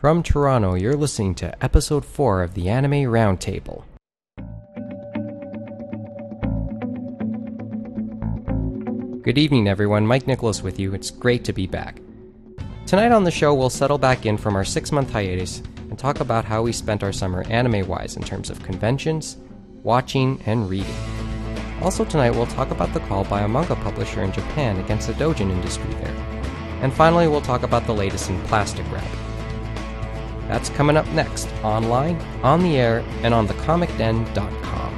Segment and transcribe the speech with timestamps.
[0.00, 3.84] From Toronto, you're listening to episode 4 of the Anime Roundtable.
[9.22, 10.06] Good evening, everyone.
[10.06, 10.94] Mike Nicholas with you.
[10.94, 12.00] It's great to be back.
[12.86, 15.58] Tonight on the show, we'll settle back in from our six month hiatus
[15.90, 19.36] and talk about how we spent our summer anime wise in terms of conventions,
[19.82, 20.96] watching, and reading.
[21.82, 25.12] Also, tonight, we'll talk about the call by a manga publisher in Japan against the
[25.12, 26.16] doujin industry there.
[26.80, 29.19] And finally, we'll talk about the latest in plastic wrap.
[30.50, 34.90] That's coming up next, online, on the air, and on thecomicden.com.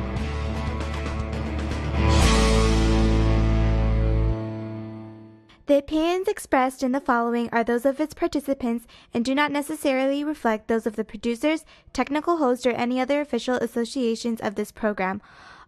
[5.66, 10.24] The opinions expressed in the following are those of its participants and do not necessarily
[10.24, 15.20] reflect those of the producers, technical host, or any other official associations of this program.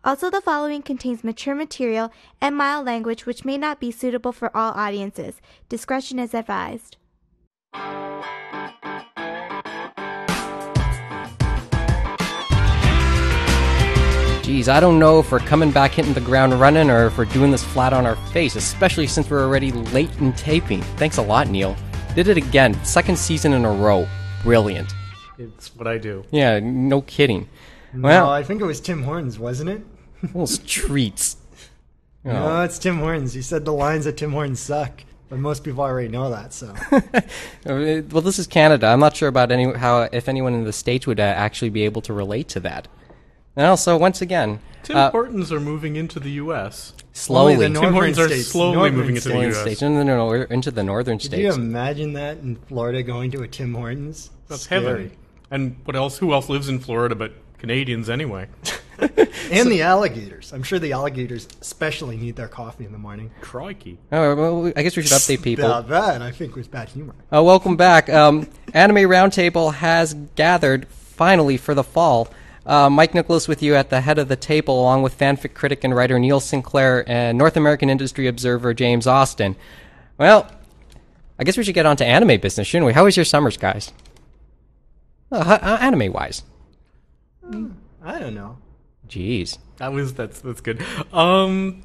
[0.03, 4.51] Also, the following contains mature material and mild language which may not be suitable for
[4.57, 5.43] all audiences.
[5.69, 6.97] Discretion is advised.
[14.45, 17.25] Geez, I don't know if we're coming back hitting the ground running or if we're
[17.25, 20.83] doing this flat on our face, especially since we're already late in taping.
[20.99, 21.75] Thanks a lot, Neil.
[22.15, 22.75] Did it again.
[22.85, 24.07] Second season in a row.
[24.43, 24.93] Brilliant.
[25.39, 26.27] It's what I do.
[26.31, 27.49] Yeah, no kidding.
[27.95, 29.83] No, Well, I think it was Tim Hortons, wasn't it?
[30.35, 31.39] those treats.
[32.27, 32.31] Oh.
[32.31, 33.35] No, it's Tim Hortons.
[33.35, 36.53] You said the lines that Tim Hortons suck, but most people already know that.
[36.53, 36.75] So
[37.65, 38.89] Well, this is Canada.
[38.89, 41.85] I'm not sure about any how if anyone in the states would uh, actually be
[41.85, 42.89] able to relate to that.
[43.57, 46.93] And also, once again, Tim uh, Hortons are moving into the U.S.
[47.13, 49.63] slowly Only the Tim Northern Hortons are states, slowly Northern moving into the Northern U.S.
[49.63, 51.57] states, into the, nor- into the northern Could you states.
[51.57, 54.31] imagine that in Florida going to a Tim Hortons?
[54.49, 54.83] That's Scary.
[54.85, 55.17] heaven.
[55.51, 56.19] And what else?
[56.19, 58.49] Who else lives in Florida but Canadians anyway?
[59.51, 60.53] And the alligators.
[60.53, 63.31] I'm sure the alligators especially need their coffee in the morning.
[63.41, 63.99] Crikey.
[64.13, 65.69] Oh, well, I guess we should update people.
[65.69, 67.15] Now that I think was bad humor.
[67.33, 68.09] Uh, welcome back.
[68.09, 72.29] Um, Anime Roundtable has gathered finally for the fall.
[72.67, 75.85] Uh, Mike Nicholas with you at the head of the table, along with fanfic critic
[75.85, 79.57] and writer Neil Sinclair and North American industry observer James Austin.
[80.17, 80.51] Well,
[81.39, 82.93] I guess we should get on to anime business, shouldn't we?
[82.93, 83.93] How was your summers, guys?
[85.31, 86.43] Uh, uh, anime wise.
[87.45, 88.59] I don't know.
[89.09, 89.59] Jeez.
[89.79, 90.83] That was that's that's good.
[91.13, 91.83] Um,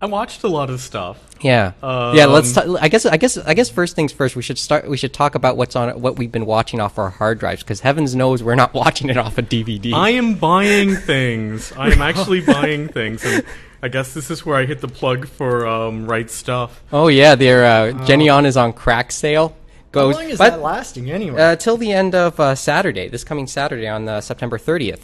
[0.00, 1.22] I watched a lot of stuff.
[1.40, 1.72] Yeah.
[1.82, 2.26] yeah.
[2.26, 2.54] Let's.
[2.56, 3.06] Um, T- I guess.
[3.06, 3.38] I guess.
[3.38, 3.70] I guess.
[3.70, 4.36] First things first.
[4.36, 4.88] We should start.
[4.88, 6.00] We should talk about what's on.
[6.00, 9.16] What we've been watching off our hard drives, because heavens knows we're not watching it
[9.16, 9.94] off a DVD.
[9.94, 11.72] I am buying things.
[11.72, 13.42] I am actually buying things, and
[13.82, 16.72] I guess this is where I hit the plug for um, Right Stuf.
[16.92, 19.56] Oh yeah, their uh, Geneon is on crack sale.
[19.94, 21.40] How Goes, long is but, that lasting anyway?
[21.40, 25.00] Uh, till the end of uh, Saturday, this coming Saturday on uh, September 30th.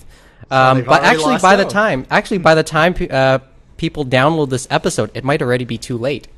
[0.50, 3.38] Um, they've but actually, lost by the time actually by the time uh,
[3.76, 6.28] people download this episode, it might already be too late.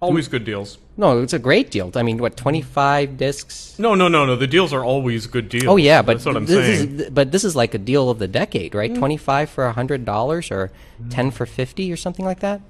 [0.00, 0.78] Always good deals.
[0.96, 1.92] No, it's a great deal.
[1.94, 3.78] I mean, what 25 discs?
[3.78, 4.34] No, no, no, no.
[4.34, 5.66] The deals are always good deals.
[5.66, 7.00] Oh yeah, but that's what I'm this saying.
[7.00, 8.92] is but this is like a deal of the decade, right?
[8.92, 10.72] 25 for hundred dollars or
[11.10, 12.60] 10 for 50 or something like that.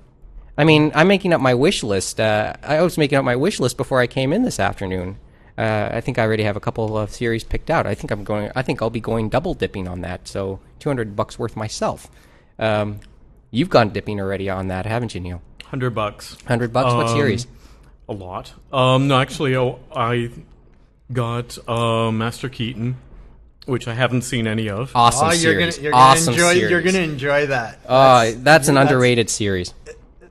[0.58, 2.20] I mean, I'm making up my wish list.
[2.20, 5.16] Uh, I was making up my wish list before I came in this afternoon.
[5.56, 7.86] Uh, I think I already have a couple of series picked out.
[7.86, 8.50] I think I'm going.
[8.54, 10.28] I think I'll be going double dipping on that.
[10.28, 12.10] So 200 bucks worth myself.
[12.58, 13.00] Um,
[13.52, 15.40] you've gone dipping already on that, haven't you, Neil?
[15.66, 16.34] Hundred bucks.
[16.42, 16.92] 100 bucks.
[16.92, 17.46] what Um, series?
[18.08, 18.52] A lot.
[18.72, 20.30] Um, no, actually, oh, I
[21.12, 22.96] got uh, Master Keaton,
[23.66, 24.90] which I haven't seen any of.
[24.94, 25.76] Awesome oh, you're series.
[25.76, 26.52] gonna, you're gonna awesome enjoy.
[26.54, 26.70] series.
[26.70, 27.78] You're gonna enjoy that.
[27.88, 29.72] Oh, that's, an underrated series.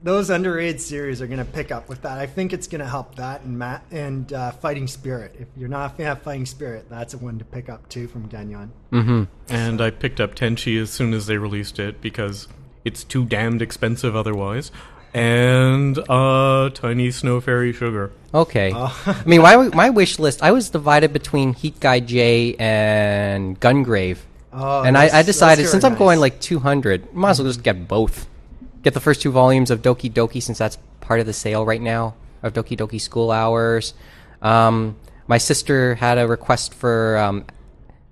[0.03, 2.17] Those underrated series are gonna pick up with that.
[2.17, 5.35] I think it's gonna help that and Matt and uh, Fighting Spirit.
[5.39, 8.07] If you're not a fan of Fighting Spirit, that's a one to pick up too
[8.07, 8.69] from Geneon.
[9.49, 12.47] And I picked up Tenchi as soon as they released it because
[12.83, 14.71] it's too damned expensive otherwise.
[15.13, 18.11] And uh, Tiny Snow Fairy Sugar.
[18.33, 18.71] Okay.
[18.73, 19.01] Oh.
[19.05, 20.41] I mean, my my wish list.
[20.41, 24.19] I was divided between Heat Guy J and Gungrave,
[24.53, 27.63] Oh, and I, I decided since are I'm going like 200, might as well just
[27.63, 28.27] get both.
[28.83, 31.81] Get the first two volumes of Doki Doki since that's part of the sale right
[31.81, 33.93] now of Doki Doki School Hours.
[34.41, 37.45] Um, my sister had a request for um,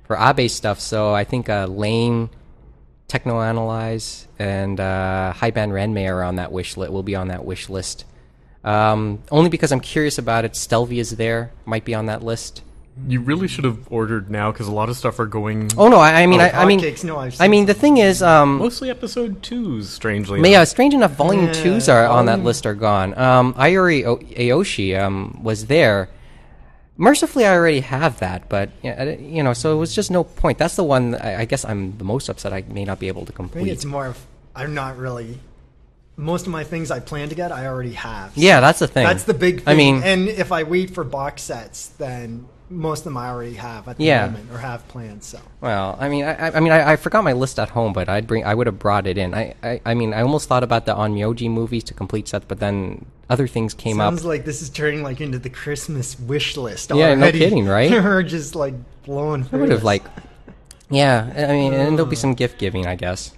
[0.04, 2.30] for Abe stuff, so I think uh, Lain,
[3.10, 6.92] Texhnolyze, and uh, Haibane Renmei are on that wish list.
[6.94, 8.06] Will be on that wish list.
[8.64, 10.54] Um, only because I'm curious about it.
[10.54, 12.62] Stelvia is there, might be on that list.
[13.08, 15.72] You really should have ordered now because a lot of stuff are going.
[15.78, 17.98] Oh no, I, I mean, Oh, I, I mean, no, I've I mean, the thing
[17.98, 20.42] is, um, Mostly episode twos, strangely.
[20.52, 23.18] yeah, strange enough, volume Yeah, twos are on that list are gone.
[23.18, 26.10] Um, Ai Yori o- Aoshi um, was there.
[27.02, 30.58] Mercifully, I already have that, but yeah, you know, so it was just no point.
[30.58, 32.52] That's the one I, I guess I'm the most upset.
[32.52, 33.72] I may not be able to I think complete.
[33.72, 35.40] it's more of I'm not really.
[36.18, 38.34] Most of my things I plan to get, I already have.
[38.36, 39.06] Yeah, that's the thing.
[39.06, 39.68] That's the big thing.
[39.68, 43.56] I mean, and if I wait for box sets, then most of them I already
[43.56, 44.28] have at the Yeah.
[44.28, 45.24] moment or have planned.
[45.24, 47.94] So Well, I mean, I, I- I mean, I, I forgot my list at home,
[47.94, 49.34] but I'd bring, I would have brought it in.
[49.34, 52.46] I, I, I mean, I almost thought about the on Onmyoji movies to complete sets,
[52.48, 54.10] but then other things came sounds up.
[54.20, 56.92] Sounds like this is turning like into the Christmas wish list.
[56.92, 57.40] Yeah, no already.
[57.40, 57.90] kidding, right?
[57.92, 59.48] We're just like blowing.
[59.52, 60.04] I would have like,
[60.90, 61.32] yeah.
[61.50, 62.20] I mean, and there'll be uh.
[62.20, 63.34] some gift giving, I guess.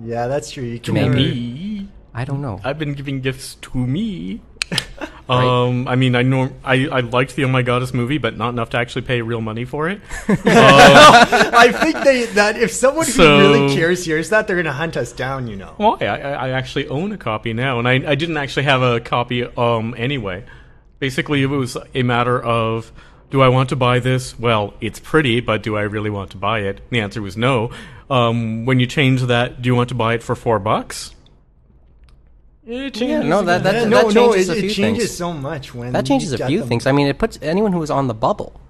[0.00, 0.64] Yeah, that's true.
[0.64, 1.80] You can Maybe.
[1.80, 2.60] never- I don't know.
[2.64, 4.40] I've been giving gifts to me.
[5.28, 8.48] Um, I mean, I know I, I liked the Oh My Goddess movie, but not
[8.50, 10.00] enough to actually pay real money for it.
[10.28, 14.96] I think they that if someone So- who really cares hears that, they're gonna hunt
[14.96, 15.46] us down.
[15.48, 15.74] You know.
[15.76, 15.96] Why?
[16.00, 19.00] I, I I actually own a copy now, and I, I didn't actually have a
[19.00, 20.44] copy um anyway.
[20.98, 22.90] Basically, it was a matter of
[23.30, 24.38] do I want to buy this?
[24.38, 26.80] Well, it's pretty, but do I really want to buy it?
[26.90, 27.70] The answer was no.
[28.10, 31.14] Um, when you change that, do you want to buy it for four bucks?
[32.68, 33.62] It Yeah, no, that again.
[33.62, 35.16] that, Yeah, that no, no, changes it, a it changes things.
[35.16, 36.86] so much when That changes a few things.
[36.86, 38.60] I mean, it puts anyone who is on the bubble.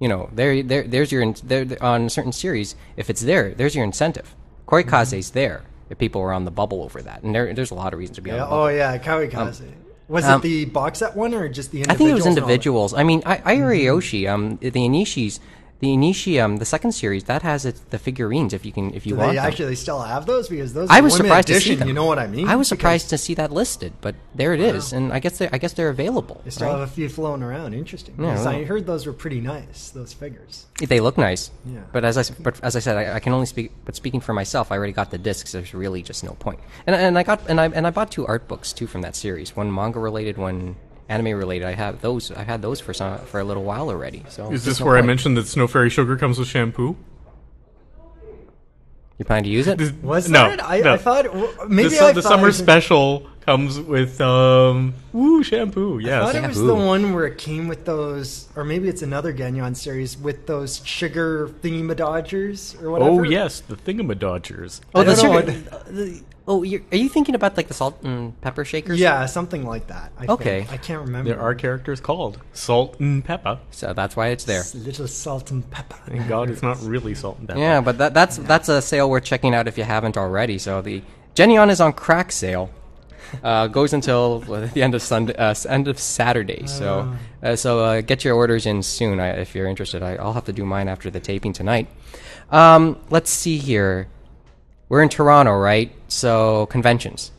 [0.00, 2.74] You know, there, there, there's your in- there there- on a certain series.
[2.96, 4.34] If it's there, there's your incentive.
[4.66, 4.90] Koi Mm-hmm.
[4.90, 5.62] Kaze's there.
[5.88, 8.16] If people were on the bubble over that, and there, there's a lot of reasons
[8.16, 8.56] to be on the bubble.
[8.64, 9.62] oh yeah, Koi Kaze.
[10.08, 12.30] was um, it the box set one or just the I think it was and
[12.30, 12.40] all that?
[12.42, 12.92] individuals.
[12.94, 13.62] I mean, I, Mm-hmm.
[13.62, 15.38] Irioshi, um, the Enishis,
[15.80, 18.54] the Enishi, um, the second series that has it, the figurines.
[18.54, 19.44] If you can, if you Do want they them.
[19.46, 20.48] actually still have those?
[20.48, 21.88] Because those I was surprised edition, to see them.
[21.88, 22.48] You know what I mean?
[22.48, 25.38] I was Because surprised to see that listed, but there it is, and I guess
[25.38, 26.40] they, I guess they're available.
[26.44, 26.78] They still right?
[26.78, 27.74] have a few floating around.
[27.74, 28.14] Interesting.
[28.18, 28.48] Yeah, well.
[28.48, 29.90] I heard those were pretty nice.
[29.90, 30.66] Those figures.
[30.80, 31.50] They look nice.
[31.66, 31.80] Yeah.
[31.92, 33.72] But as I but as I said, I, I can only speak.
[33.84, 35.52] But speaking for myself, I already got the discs.
[35.52, 36.60] There's really just no point.
[36.86, 39.14] And and I got and I and I bought two art books too from that
[39.14, 39.54] series.
[39.54, 40.76] One manga related, one
[41.08, 41.66] anime related.
[41.66, 42.30] I have those.
[42.30, 44.24] I've had those for some for a little while already.
[44.28, 46.96] So Is this no where I mentioned that Snow Fairy Sugar comes with shampoo?
[49.18, 49.78] you plan to use it?
[49.78, 50.62] This- Was no, that?
[50.62, 50.92] I, no.
[50.94, 51.34] I thought
[51.70, 55.98] maybe the, su- I the thought summer it special comes with um woo shampoo.
[56.00, 56.22] I Yes.
[56.24, 56.66] thought it was Shampoo.
[56.66, 60.84] the one where it came with those, or maybe it's another Geneon series with those
[60.84, 63.10] sugar thingy dodgers or whatever.
[63.10, 64.80] oh yes, the Thingamadodgers.
[64.94, 65.52] oh, I the don't know sugar.
[65.90, 68.98] the- oh, you're, are you thinking about like the salt and pepper shakers?
[69.00, 70.12] Yeah, something like that.
[70.18, 70.60] I Okay.
[70.60, 70.72] think.
[70.72, 71.30] I can't remember.
[71.30, 73.58] There are characters called Salt and Pepper.
[73.70, 74.60] So that's why it's there.
[74.60, 75.96] S- little salt and pepper.
[76.06, 77.60] Thank God it's not really salt and pepper.
[77.60, 80.58] Yeah, but that, that's that's a sale worth checking out if you haven't already.
[80.58, 81.02] So the
[81.34, 82.70] Geneon is on crack sale.
[83.42, 86.64] Uh, goes until the end of Sunday, uh, s- end of Saturday.
[86.68, 87.12] So,
[87.42, 90.00] uh, so uh, get your orders in soon I, if you're interested.
[90.00, 91.88] I, I'll have to do mine after the taping tonight.
[92.52, 94.06] Um, let's see here.
[94.88, 95.92] We're in Toronto, right?
[96.08, 97.32] So conventions.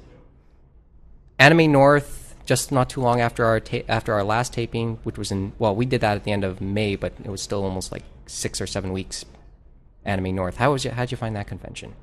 [1.39, 5.31] Anime North, just not too long after our ta- after our last taping, which was
[5.31, 7.91] in well, we did that at the end of May, but it was still almost
[7.91, 9.23] like six or seven weeks.
[10.03, 10.57] Anime North.
[10.57, 10.91] How was you?
[10.91, 11.93] How'd you find that convention?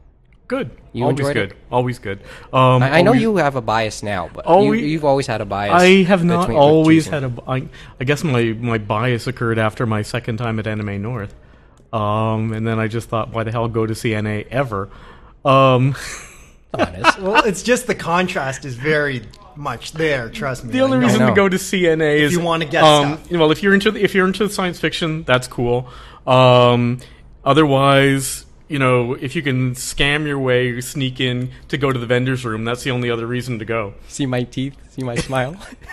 [0.47, 0.71] Good.
[0.93, 1.53] You always good.
[1.53, 1.57] it?
[1.73, 2.21] Always good.
[2.53, 5.27] Um, I, I know always- you have a bias now, but Always- you, you've always
[5.27, 5.73] had a bias.
[5.73, 7.33] I have not always had a.
[7.49, 7.67] I,
[7.99, 11.35] I guess my my bias occurred after my second time at Anime North,
[11.93, 14.91] um, and then I just thought, why the hell go to CNA ever?
[15.45, 15.95] Um,
[16.75, 17.19] honest.
[17.21, 19.23] well, it's just the contrast is very
[19.57, 20.29] much there.
[20.31, 20.73] Trust me.
[20.73, 21.07] the only I know.
[21.07, 21.29] reason know.
[21.29, 23.31] to go to CNA is you wanna get um, stuff.
[23.33, 25.89] Well, if you're into if you're into science fiction, that's cool.
[26.27, 27.01] Um,
[27.45, 31.99] otherwise, you know, if you can scam your way, or sneak in to go to
[31.99, 33.95] the vendor's room, that's the only other reason to go.
[34.09, 35.53] see my teeth, see my smile.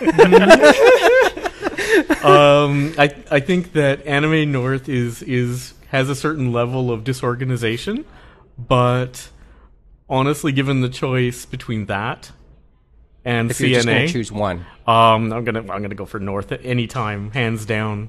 [2.24, 8.06] um, I I think that Anime North is is has a certain level of disorganization,
[8.58, 9.28] but
[10.12, 12.30] honestly, given the choice between that
[13.24, 16.06] and if you're just going CNA, to choose one, um, I'm gonna I'm gonna go
[16.06, 18.08] for North at any time, hands down.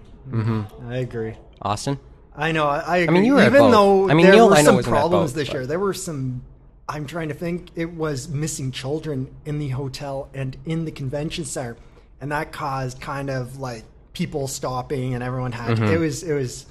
[0.88, 1.34] I agree.
[1.62, 2.00] Austin.
[2.36, 2.68] I know.
[2.68, 3.14] I, I agree.
[3.16, 5.54] mean, you were Even though I mean, there Neil, were some problems both, this but-
[5.54, 5.66] year.
[5.68, 6.44] There were some.
[6.90, 7.70] I'm trying to think.
[7.76, 11.78] It was missing children in the hotel and in the convention center,
[12.20, 13.84] and that caused kind of like
[14.14, 15.78] people stopping and everyone had.
[15.78, 15.94] Mm-hmm.
[15.94, 16.66] It was it was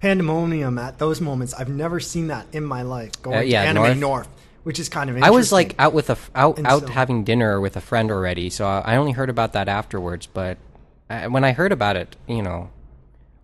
[0.00, 1.52] pandemonium at those moments.
[1.54, 3.20] I've never seen that in my life.
[3.22, 3.98] Going Uh, yeah, to Anime North.
[3.98, 4.28] North.
[4.68, 7.24] Which is kind of I was like out with a out And out so- having
[7.24, 10.26] dinner with a friend already, so I I only heard about that afterwards.
[10.26, 10.58] But
[11.08, 12.68] I, when I heard about it, you know,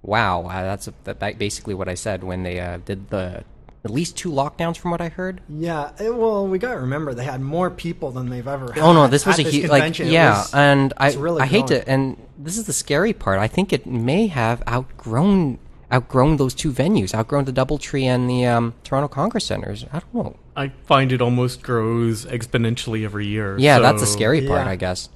[0.02, 3.42] wow, uh, that's that, that basically what I said when they uh, did the
[3.86, 5.40] at least two lockdowns, from what I heard.
[5.48, 8.82] Yeah, it- well, we got to remember they had more people than they've ever had.
[8.82, 9.98] Oh no, this was a huge like.
[9.98, 13.38] Yeah, was- and I really I hate to and this is the scary part.
[13.38, 15.58] I think it may have outgrown
[15.94, 19.84] outgrown those two venues, outgrown the DoubleTree and the um, Toronto Congress Centers.
[19.92, 20.36] I don't know.
[20.56, 23.56] I find it almost grows exponentially every year.
[23.58, 24.72] Yeah, that's the scary part, yeah.
[24.72, 25.08] I guess.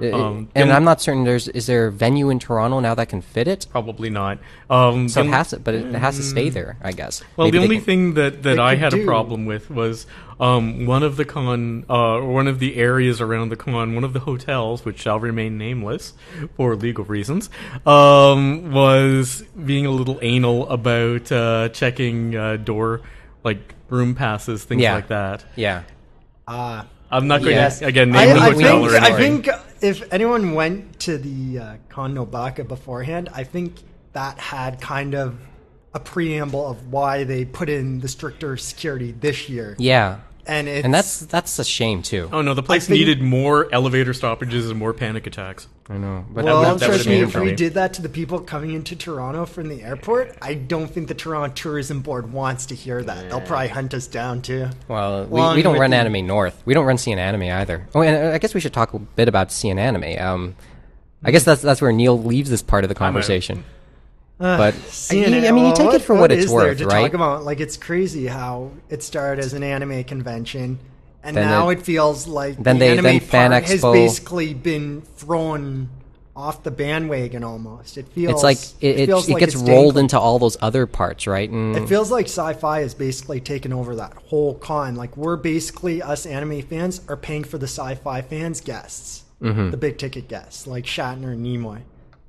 [0.00, 1.24] Uh, Um, and I'm not certain.
[1.24, 3.66] There's is there a venue in Toronto now that can fit it?
[3.70, 4.38] Probably not.
[4.68, 7.22] Um, So the- it has to, but it, it has to stay there, I guess.
[7.36, 10.06] Well, Maybe the only can- thing that, that I could had a problem with was
[10.38, 14.04] um, one of the con, uh, or one of the areas around the con, one
[14.04, 16.12] of the hotels, which shall remain nameless
[16.56, 17.48] for legal reasons,
[17.86, 23.00] um, was being a little anal about uh, checking uh, door,
[23.44, 24.94] like room passes, things Yeah.
[24.94, 25.44] like that.
[25.56, 25.82] yeah,
[26.46, 27.78] Uh, I'm not going Yes.
[27.78, 29.42] to again I, name the I hotel think, or I anything.
[29.42, 33.74] think if anyone went to the uh, Con Nobaka beforehand, I think
[34.12, 35.38] that had kind of
[35.94, 39.76] a preamble of why they put in the stricter security this year.
[39.78, 42.28] yeah, And it's, and that's that's a shame too.
[42.32, 45.68] Oh no, the place think- needed more elevator stoppages and more panic attacks.
[45.88, 48.40] I know, but well, that- that trust me, if we did that to the people
[48.40, 52.74] coming into Toronto from the airport, I don't think the Toronto Tourism Board wants to
[52.74, 53.30] hear that.
[53.30, 54.68] They'll probably hunt us down too.
[54.88, 56.60] Well, we, we don't run the- Anime North.
[56.64, 57.86] We don't run CN Anime either.
[57.94, 60.20] Oh, and uh, I guess we should talk a bit about CN Anime.
[60.20, 60.56] Um,
[61.22, 63.64] I guess that's that's where Neil leaves this part of the conversation.
[64.38, 66.56] Uh, but uh, CNN I mean, you take well, it for what, it's is there
[66.58, 67.02] worth, to right?
[67.02, 70.78] Talk about like it's crazy how it started as an anime convention,
[71.26, 73.82] and Then now it- it, feels like then the they- anime then Fan part has
[73.82, 75.88] basically been thrown
[76.34, 77.96] off the bandwagon almost.
[77.96, 80.04] It feels it's like it, it, feels it like gets rolled dangling.
[80.04, 81.48] into all those other parts, right?
[81.48, 84.96] And It feels like sci-fi has basically taken over that whole con.
[84.96, 89.70] Like we're basically us anime fans are paying for the sci-fi fans guests, Mm-hmm.
[89.70, 91.80] the big ticket guests like Shatner and Nimoy.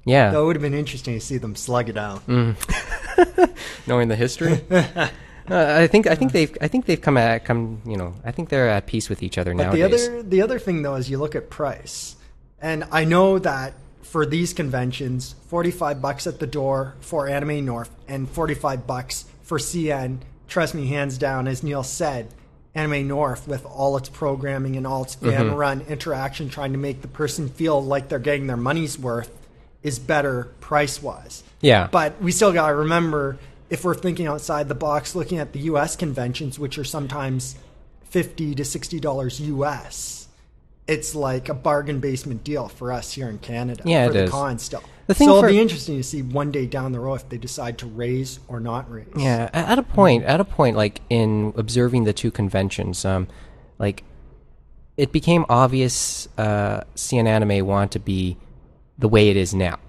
[0.06, 2.26] yeah, That would have been interesting to see them slug it out.
[2.28, 2.56] Mm.
[3.88, 4.62] knowing the history.
[5.50, 8.32] uh, I think I think they've I think they've come at come you know I
[8.32, 11.10] think they're at peace with each other But the other the other thing though is
[11.10, 12.16] you look at price,
[12.62, 17.66] and I know that for these conventions, forty five bucks at the door for Anime
[17.66, 20.20] North and forty five bucks for CN.
[20.48, 22.30] Trust me, hands down, as Neil said,
[22.74, 25.56] Anime North with all its programming and all its fan Mm-hmm.
[25.56, 29.30] run interaction, trying to make the person feel like they're getting their money's worth,
[29.84, 31.44] is better price wise.
[31.60, 31.88] Yeah.
[31.92, 33.38] But we still got to remember
[33.70, 35.96] if we're thinking outside the box, looking at the U.S.
[35.96, 37.56] conventions, which are sometimes
[38.04, 40.28] fifty to sixty dollars U.S.
[40.88, 43.84] It's like a bargain basement deal for us here in Canada.
[43.86, 44.32] Yeah, for it the is.
[44.32, 44.84] con still.
[45.08, 47.30] The thing so for- it'll be interesting to see one day down the road if
[47.30, 49.08] they decide to raise or not raise.
[49.18, 53.28] Yeah, at a point, at a point, like in observing the two conventions, um,
[53.80, 54.04] like
[54.96, 58.38] it became obvious uh, CN Anime want to be
[58.98, 59.80] the way it is now,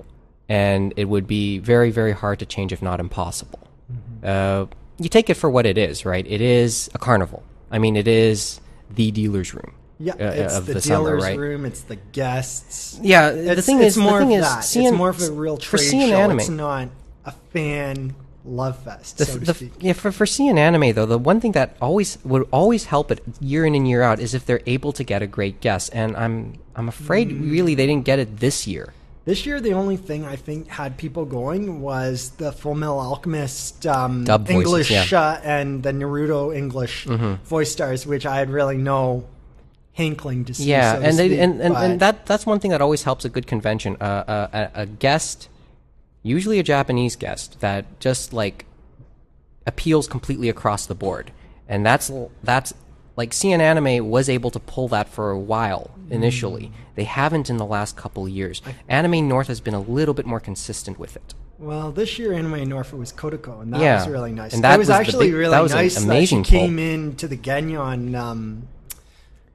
[0.49, 3.61] and it would be very, very hard to change, if not impossible.
[4.23, 4.67] Uh,
[4.99, 6.27] you take it for what it is, right?
[6.27, 7.43] It is a carnival.
[7.71, 8.61] I mean, it is
[8.91, 9.75] the dealer's room.
[10.01, 11.39] Yeah, uh, it's the, the dealer's right?
[11.39, 11.65] room.
[11.65, 12.99] It's the guests.
[13.03, 14.59] Yeah, the thing it's is, more the thing of is, that.
[14.65, 16.17] CN it's more of a real for trade CN show.
[16.17, 16.41] Anime.
[16.41, 16.89] It's not
[17.25, 19.73] a fan love fest, The, so to the, speak.
[19.81, 23.23] yeah, for for CN Anime though, the one thing that always would always help it
[23.41, 26.17] year in and year out is if they're able to get a great guest, and
[26.17, 27.51] I'm I'm afraid Mm.
[27.51, 28.95] really they didn't get it this year.
[29.29, 33.87] This year, the only thing I think had people going was the Full Metal Alchemist
[33.87, 35.05] um, voices, English yeah.
[35.05, 35.15] Mm-hmm.
[35.15, 39.27] uh, and the Naruto English voice stars, which I had really no
[39.93, 40.71] hankling to see.
[40.71, 43.27] Yeah, so and they speak, and, and, and that that's one thing that always helps
[43.27, 43.99] a good convention.
[44.01, 45.51] Uh, uh, a, a guest,
[46.23, 48.65] usually a Japanese guest, that just like
[49.67, 51.33] appeals completely across the board,
[51.69, 52.11] and that's
[52.43, 52.73] that's
[53.19, 56.67] like CN Anime was able to pull that for a while initially.
[56.67, 56.73] Mm.
[56.95, 58.63] They haven't in the last couple years.
[58.89, 61.35] Anime North has been a little bit more consistent with it.
[61.59, 64.55] Well, this year Anime Norfolk was Kotoko, and that Yeah, was really nice.
[64.55, 66.59] and that it was, was actually big- really that was an nice amazing that she
[66.59, 68.69] came in to the Geneon um,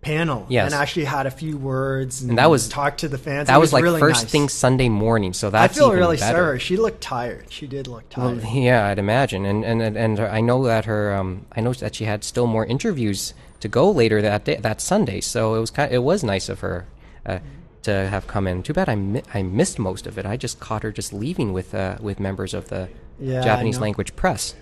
[0.02, 0.66] panel Yes.
[0.66, 3.48] and actually had a few words and, And that was- talked to the fans.
[3.48, 4.32] That It was, like really first nice.
[4.34, 6.38] thing Sunday morning, so that's I feel really better.
[6.38, 6.60] sorry.
[6.60, 7.46] She looked tired.
[7.50, 8.44] She did look Well, tired.
[8.54, 11.96] yeah, I'd imagine, and and and, and I know that her, um, I know that
[11.96, 15.20] she had still more interviews to go later that day, that Sunday.
[15.22, 16.86] So it was kind, it was nice of her
[17.26, 17.40] uh,
[17.84, 18.62] to have come in.
[18.62, 20.26] Too bad I mi- I missed most of it.
[20.26, 22.90] I just caught her just leaving with uh, with members of the
[23.20, 24.54] Yeah, Japanese language press.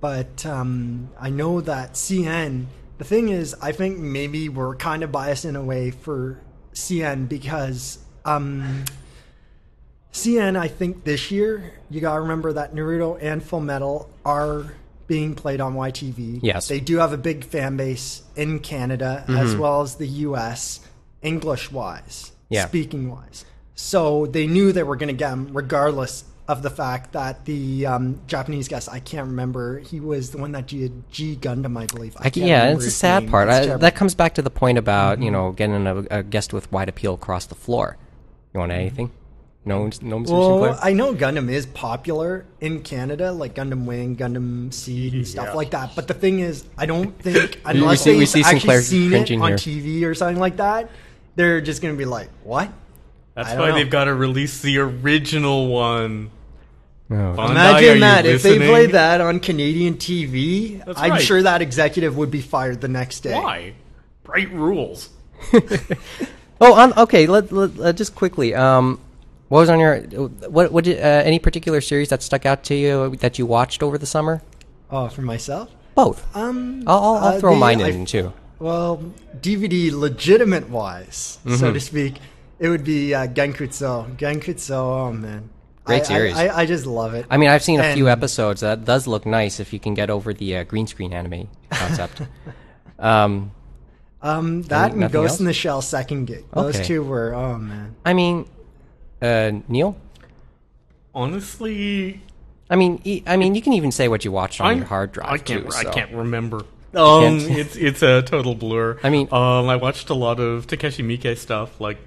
[0.00, 2.66] but um, I know that CN.
[2.98, 6.40] The thing is, I think maybe we're kind of biased in a way for
[6.74, 8.84] CN because um,
[10.12, 10.56] CN.
[10.56, 14.74] I think this year you gotta remember that Naruto and Full Metal are
[15.08, 16.38] being played on YTV.
[16.42, 16.68] Yes.
[16.68, 19.60] they do have a big fan base in Canada as Mm-hmm.
[19.60, 20.80] well as the US,
[21.22, 22.66] English wise, Yeah.
[22.68, 23.44] speaking wise.
[23.74, 27.84] So they knew they were going to get him regardless of the fact that the
[27.84, 31.84] um, Japanese guest, I can't remember, he was the one that did G Gundam, I
[31.86, 32.16] believe.
[32.18, 33.30] I I, yeah, it's a sad name.
[33.30, 33.48] part.
[33.50, 35.22] I, that comes back to the point about Mm-hmm.
[35.24, 37.96] you know getting a, a guest with wide appeal across the floor.
[38.54, 39.06] You want anything?
[39.06, 39.12] No,
[39.64, 40.30] no, Mr.
[40.30, 40.78] Well, Sinclair?
[40.82, 45.70] I know Gundam is popular in Canada, like Gundam Wing, Gundam Seed, and stuff like
[45.70, 45.94] that.
[45.94, 49.12] But the thing is, I don't think unless see- we they've see actually Sinclair seen
[49.12, 49.56] it on here.
[49.56, 50.90] TV or something like that,
[51.36, 52.70] they're just going to be like, "What?
[53.34, 53.74] That's why know.
[53.74, 56.30] they've got to release the original one.
[57.10, 61.22] Oh, Bandai, Imagine you that if they play that on Canadian TV, That's I'm right.
[61.22, 63.34] sure that executive would be fired the next day.
[63.34, 63.74] Why?
[64.24, 65.10] Bright rules.
[66.60, 67.26] Oh, on, okay.
[67.26, 68.54] Let, let, uh, just quickly.
[68.54, 69.00] Um,
[69.48, 69.98] what was on your
[70.48, 70.72] what?
[70.72, 73.98] What did, uh, any particular series that stuck out to you that you watched over
[73.98, 74.42] the summer?
[74.90, 75.70] Oh, for myself?
[75.94, 76.24] Both.
[76.36, 78.32] Um, I'll, I'll, I'll uh, throw the- mine I- in too.
[78.60, 81.56] Well, DVD legitimate wise, Mm-hmm.
[81.58, 82.14] so to speak,
[82.58, 84.16] it would be uh, Gankutsuou.
[84.16, 84.72] Gankutsuou,
[85.08, 85.48] oh man.
[85.84, 86.36] Great I- series.
[86.36, 87.24] I, I, I just love it.
[87.30, 88.60] I mean, I've seen a few episodes.
[88.62, 92.22] That does look nice if you can get over the uh, green screen anime concept.
[92.98, 93.52] um,
[94.20, 95.40] Um, that and Ghost else?
[95.40, 96.44] in the Shell second gig.
[96.52, 96.84] Those Okay.
[96.84, 97.94] two were, oh man.
[98.04, 98.46] I mean,
[99.22, 99.96] uh, Neil.
[101.14, 102.22] Honestly,
[102.70, 104.86] I mean, e- I mean, you can even say what you watched on I'm- your
[104.86, 105.70] hard drive I can't.
[105.70, 105.76] too.
[105.76, 106.58] I can't remember.
[106.94, 107.42] Um, can't?
[107.58, 108.98] it's it's a total blur.
[109.02, 111.98] I mean- um, I watched a lot of Takashi Miike stuff, like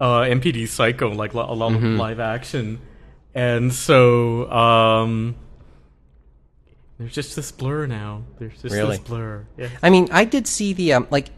[0.00, 1.86] uh, MPD Psycho, like a lot Mm-hmm.
[1.86, 2.80] of live action,
[3.34, 5.34] and so um,
[6.98, 8.22] there's just this blur now.
[8.38, 8.96] There's just Really?
[8.96, 9.46] this blur.
[9.56, 9.68] Yeah.
[9.82, 11.30] I mean, I did see the um, like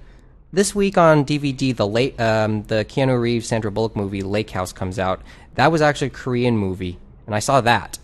[0.53, 1.75] this week on DVD.
[1.75, 5.23] The late um, the Keanu Reeves Sandra Bullock movie Lake House comes out.
[5.55, 7.99] That was actually a Korean movie, and I saw that.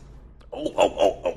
[0.53, 1.37] Oh, oh, oh,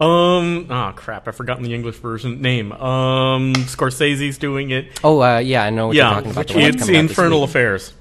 [0.00, 0.04] oh.
[0.04, 0.66] Um.
[0.68, 1.28] Ah, crap!
[1.28, 2.72] I've forgotten the English version name.
[2.72, 3.54] Um.
[3.54, 5.00] Scorsese's doing it.
[5.04, 6.48] Oh, uh, yeah, I know what you're talking about.
[6.48, 7.44] the it's Infernal.
[7.44, 7.92] Affairs.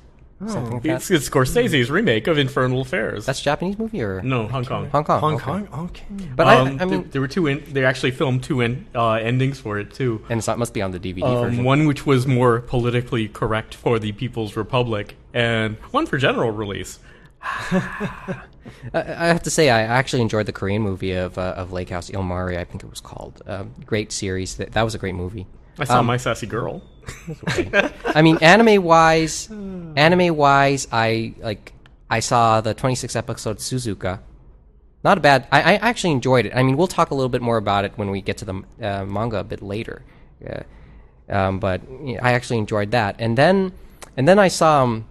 [0.48, 1.16] Something like It's, that.
[1.16, 3.26] it's Scorsese's remake of Infernal Affairs.
[3.26, 4.90] That's a Japanese movie or no Hong Kong.
[4.90, 5.20] Hong Kong.
[5.20, 5.44] Hong okay.
[5.44, 5.68] Kong?
[5.86, 6.04] Okay.
[6.36, 7.48] But Um, I, I there, mean, there were two.
[7.48, 10.24] In, they actually filmed two in, uh, endings for it too.
[10.30, 11.64] and it's not, must be on the DVD Um, version.
[11.64, 17.00] one which was more politically correct for the People's Republic, and one for general release.
[17.44, 18.36] I,
[18.94, 22.10] I have to say, I actually enjoyed the Korean movie of uh, of Lake House
[22.10, 22.60] Il Mare.
[22.60, 23.42] I think it was called.
[23.48, 24.56] Um, great series.
[24.58, 25.48] That, that was a great movie.
[25.80, 26.82] I saw My Sassy Girl.
[28.06, 31.74] I mean, anime wise, anime wise, I like.
[32.10, 34.20] I saw the 26 episode Suzuka.
[35.04, 35.48] Not a bad.
[35.52, 36.54] I, I actually enjoyed it.
[36.56, 38.64] I mean, we'll talk a little bit more about it when we get to the
[38.82, 40.04] uh, manga a bit later.
[40.42, 40.64] Yeah.
[41.30, 43.72] Um, but yeah, I actually enjoyed that, and then
[44.18, 45.06] and then I saw um,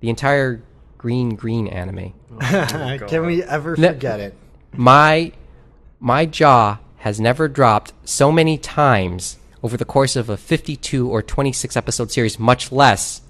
[0.00, 0.62] the entire
[0.96, 2.14] Green Green anime.
[2.40, 4.34] Can we ever Ne- forget it?
[4.72, 5.32] my
[6.00, 11.22] my jaw has never dropped so many times over the course of a 52 or
[11.22, 13.22] 26 episode series, much less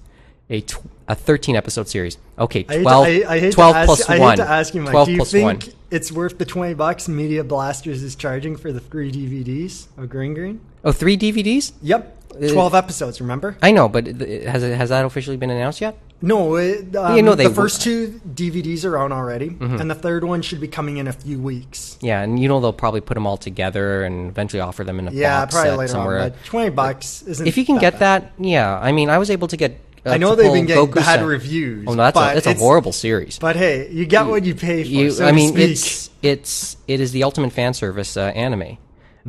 [0.49, 2.17] a tw- a 13 episode series.
[2.37, 4.37] Okay, I hate, 12, to, I, I hate 12 to ask, plus I hate 1.
[4.37, 4.91] to ask you, Mike.
[4.91, 5.73] 12 do you think 1.
[5.91, 10.07] it's worth the 20 bucks Media Blasters is charging for the three DVDs of oh,
[10.07, 10.61] Green Green?
[10.83, 11.73] Oh, three DVDs?
[11.81, 12.15] Yep.
[12.47, 13.57] 12 episodes, remember?
[13.61, 15.97] I know, but has it, has that officially been announced yet?
[16.21, 19.75] No, it, um, You know they the first two DVDs are out already, Mm-hmm.
[19.79, 21.97] and the third one should be coming in a few weeks.
[22.01, 25.07] Yeah, and you know they'll probably put them all together and eventually offer them in
[25.07, 26.19] a Yeah, box probably set later somewhere.
[26.19, 26.29] on.
[26.31, 28.23] But 20 bucks isn't if you can get bad.
[28.23, 28.77] that, yeah.
[28.77, 29.79] I mean, I was able to get.
[30.05, 31.85] Uh, I know they've been getting bad reviews.
[31.87, 33.37] Oh no, that's but a, it's a it's- horrible series.
[33.39, 34.89] But hey, you get what you pay for.
[34.89, 35.69] you, so I to mean, speak.
[35.71, 38.77] it's it's it is the ultimate fan service uh, anime.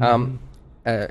[0.00, 0.38] Um,
[0.86, 1.08] uh,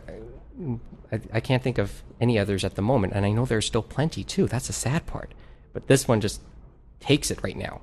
[1.12, 3.84] I, I can't think of any others at the moment, and I know there's still
[3.84, 4.48] plenty too.
[4.48, 5.34] That's the sad part.
[5.74, 6.42] But this one just
[7.00, 7.82] takes it right now.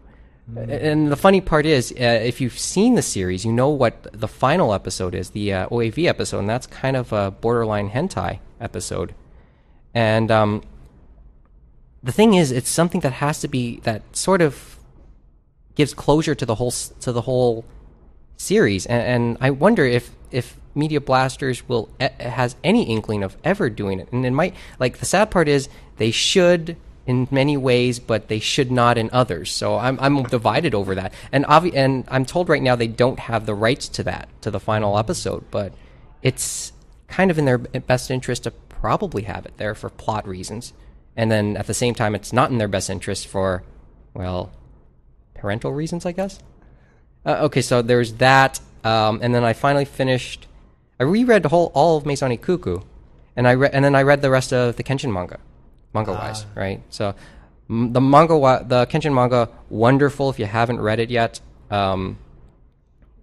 [0.54, 4.28] And the funny part is, uh, if you've seen the series, you know what the
[4.28, 9.12] final episode is, the uh, OAV episode, and that's kind of a borderline hentai episode.
[9.92, 10.62] And um,
[12.00, 14.78] the thing is, it's something that has to be that sort of
[15.74, 17.64] gives closure to the whole to the whole
[18.36, 23.70] series, and, and I wonder if if Media Blasters will has any inkling of ever
[23.70, 24.54] doing it, and it might.
[24.78, 29.08] Like the sad part is they should in many ways, but they should not in
[29.12, 29.50] others.
[29.50, 33.20] So I'm I'm divided over that, and obvi- and I'm told right now they don't
[33.20, 35.72] have the rights to that to the final episode, but
[36.22, 36.72] it's
[37.08, 40.72] kind of in their best interest to probably have it there for plot reasons,
[41.16, 43.62] and then at the same time, it's not in their best interest for
[44.12, 44.52] well
[45.34, 46.40] parental reasons, I guess.
[47.24, 50.46] Uh, okay, so there's that, um, and then I finally finished.
[51.00, 52.76] I reread the whole all of Maison Ikkoku,
[53.36, 55.38] and I re- and then I read the rest of the Kenshin manga,
[55.92, 56.80] manga wise, right?
[56.90, 57.14] So
[57.68, 60.30] m- the manga, wa- the Kenshin manga, wonderful.
[60.30, 62.16] If you haven't read it yet, um,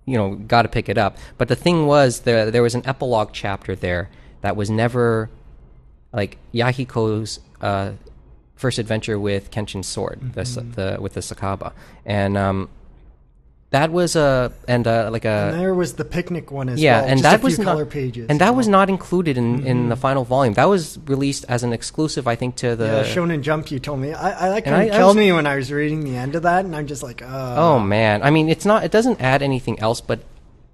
[0.05, 1.17] you know, got to pick it up.
[1.37, 4.09] But the thing was, there there was an epilogue chapter there
[4.41, 5.29] that was never
[6.11, 7.91] like Yahiko's uh,
[8.55, 10.43] first adventure with Kenshin's sword, the,
[10.75, 11.71] the with the Sakaba,
[12.05, 12.69] and um,
[13.73, 17.01] that was a and uh, like And a there was the picnic one as yeah,
[17.01, 17.09] well.
[17.09, 18.27] and just that a was few not color pages.
[18.29, 20.53] and that was not included in in the final volume.
[20.53, 22.85] That was released as an exclusive, I think, to the.
[22.85, 23.71] Yeah, Shonen Jump.
[23.71, 24.13] You told me.
[24.13, 26.15] I, I like And kind I- of killed was- me when I was reading the
[26.15, 28.83] end of that, and I'm just like, uh, Oh man, I mean, it's not.
[28.83, 30.19] It doesn't add anything else, but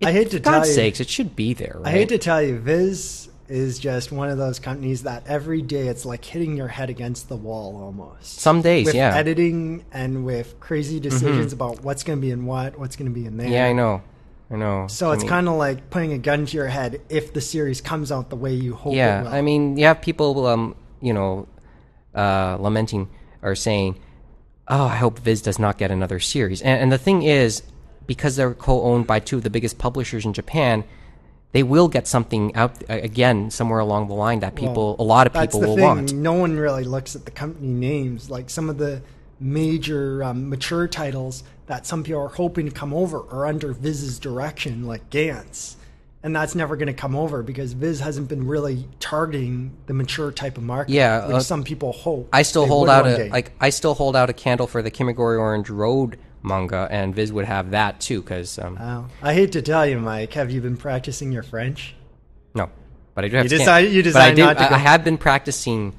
[0.01, 1.75] it, I hate to for God's tell you- sakes, it should be there.
[1.79, 1.87] Right?
[1.87, 5.87] I hate to tell you, Viz is just one of those companies that every day
[5.87, 8.39] it's like hitting your head against the wall almost.
[8.39, 9.15] Some days, with yeah.
[9.15, 13.13] editing and with crazy decisions about what's going to be in what, what's going to
[13.13, 13.47] be in there.
[13.47, 14.01] Yeah, I know.
[14.51, 14.87] I know.
[14.87, 17.81] So I it's kind of like putting a gun to your head if the series
[17.81, 19.29] comes out the way you hope yeah it will.
[19.29, 21.47] i mean you have people um you know
[22.15, 23.09] uh lamenting
[23.41, 23.99] or saying
[24.67, 27.61] oh i hope viz does not get another series and, and the thing is
[28.07, 30.83] because they're co-owned by two of the biggest publishers in japan
[31.51, 35.25] they will get something out uh, again somewhere along the line that people a lot
[35.27, 35.85] of That's people the will thing.
[35.85, 38.29] want No one really looks at the company names.
[38.29, 39.01] Like some of the
[39.39, 44.19] major um, mature titles that some people are hoping to come over are under Viz's
[44.19, 45.75] direction, like Gantz.
[46.21, 50.31] And that's never going to come over because Viz hasn't been really targeting the mature
[50.33, 52.27] type of market, Yeah, which uh, some people hope.
[52.33, 53.29] i still hold out a day.
[53.29, 57.31] like i still hold out a candle for the kimagure orange road manga and viz
[57.33, 59.05] would have that too because um, Wow.
[59.21, 60.33] I hate to tell you, Mike.
[60.33, 61.95] Have you been practicing your French?
[62.55, 62.69] No,
[63.15, 63.45] but I do have.
[63.45, 65.93] You decided- you decided not to I, go- I have been practicing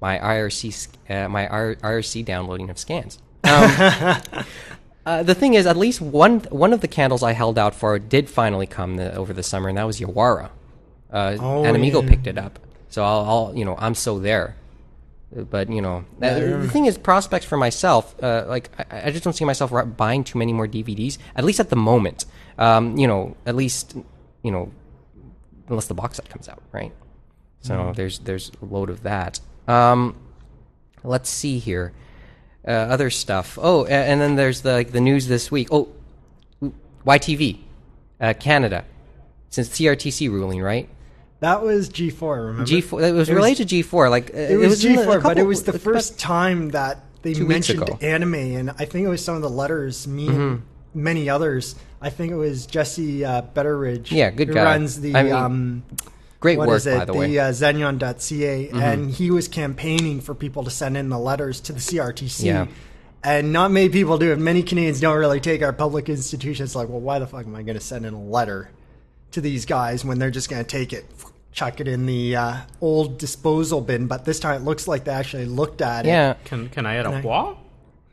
[0.00, 3.18] my IRC uh, my IRC downloading of scans.
[3.44, 4.16] Um,
[5.06, 7.98] uh, the thing is, at least one one of the candles I held out for
[7.98, 10.50] did finally come the, over the summer, and that was Yawara.
[11.10, 12.08] Uh, Oh, AnimEigo yeah.
[12.10, 12.58] picked it up,
[12.90, 14.54] so I'll, I'll you know I'm so there.
[15.30, 19.24] But you know, uh, the thing is, prospects for myself, uh, like I, I just
[19.24, 21.18] don't see myself buying too many more DVDs.
[21.36, 22.24] At least at the moment,
[22.56, 23.94] um, you know, at least
[24.42, 24.72] you know,
[25.68, 26.92] unless the box set comes out, right?
[27.60, 29.40] So there's there's a load of that.
[29.66, 30.16] Um,
[31.04, 31.92] let's see here,
[32.66, 33.58] uh, other stuff.
[33.60, 35.68] Oh, and then there's the like, the news this week.
[35.70, 35.88] Oh,
[37.06, 37.58] YTV,
[38.20, 38.84] uh, Canada,
[39.50, 40.88] since CRTC ruling, right?
[41.40, 42.64] That was G4, remember?
[42.70, 42.82] G4.
[42.82, 44.10] It was It was- related to G4.
[44.10, 47.34] Like uh, It was, the- a G4, but it was the first time that they
[47.34, 50.40] mentioned anime, and I think it was some of the letters, me Mm-hmm.
[50.40, 50.62] and
[50.94, 51.74] many others.
[52.00, 54.10] I think it was Jesse uh, Betteridge.
[54.10, 54.64] Yeah, good who guy.
[54.64, 55.82] runs the I mean, um,
[56.40, 56.96] Great what work, is it?
[56.98, 57.30] by the, way.
[57.30, 57.88] Mm-hmm.
[57.88, 61.80] uh, Zenyon.ca, and he was campaigning for people to send in the letters to the
[61.80, 62.44] CRTC.
[62.44, 62.66] Yeah.
[63.24, 64.38] And not many people do it.
[64.38, 67.62] Many Canadians don't really take our public institutions like, well, why the fuck am I
[67.62, 68.70] going to send in a letter
[69.32, 71.04] to these guys when they're just going to take it,
[71.52, 74.06] chuck it in the uh, old disposal bin?
[74.06, 76.10] But this time it looks like they actually looked at it.
[76.10, 76.34] yeah.
[76.44, 77.56] Can can I add a wah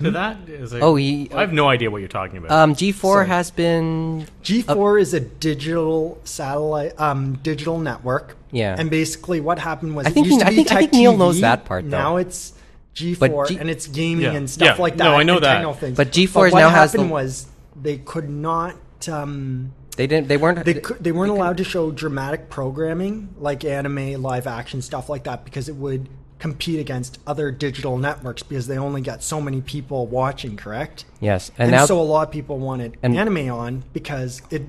[0.02, 0.50] to that?
[0.50, 2.52] Is it, Oh, he- I have no idea what you're talking about.
[2.52, 3.28] Um, G4 Sorry.
[3.28, 8.36] has been G4 is a digital satellite, um, digital network.
[8.52, 8.76] Yeah.
[8.78, 10.74] And basically, what happened was I it think used he- to I be think- I
[10.74, 11.18] Tech think Neil TV.
[11.18, 11.98] knows that part, though.
[11.98, 12.54] Now it's
[12.94, 14.32] G4 But G- and it's gaming Yeah.
[14.34, 14.82] and stuff Yeah.
[14.82, 15.04] like that.
[15.06, 15.54] No, I know and that.
[15.56, 15.96] techno Things.
[15.98, 17.48] But G4 what now has happened the- was
[17.82, 18.76] they could not.
[19.10, 23.64] Um, they didn't they weren't they could, they weren't allowed to show dramatic programming like
[23.66, 28.68] anime, live action stuff like that because it would compete against other digital networks because
[28.68, 30.58] they only got so many people watching.
[30.58, 31.06] Correct.
[31.22, 34.64] yes, and, And, now so a lot of people wanted and- anime on because it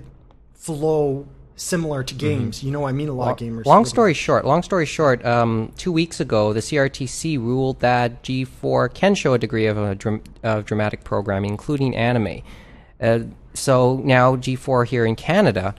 [0.54, 2.62] flow similar to games.
[2.62, 3.08] You know what I mean?
[3.08, 3.64] A lot of gamers.
[3.64, 8.92] Long story short, long story short, um, two weeks ago, the CRTC ruled that G4
[8.92, 12.42] can show a degree of, a dram- of dramatic programming, including anime.
[13.00, 13.20] Uh,
[13.56, 15.74] so now G4 here in Canada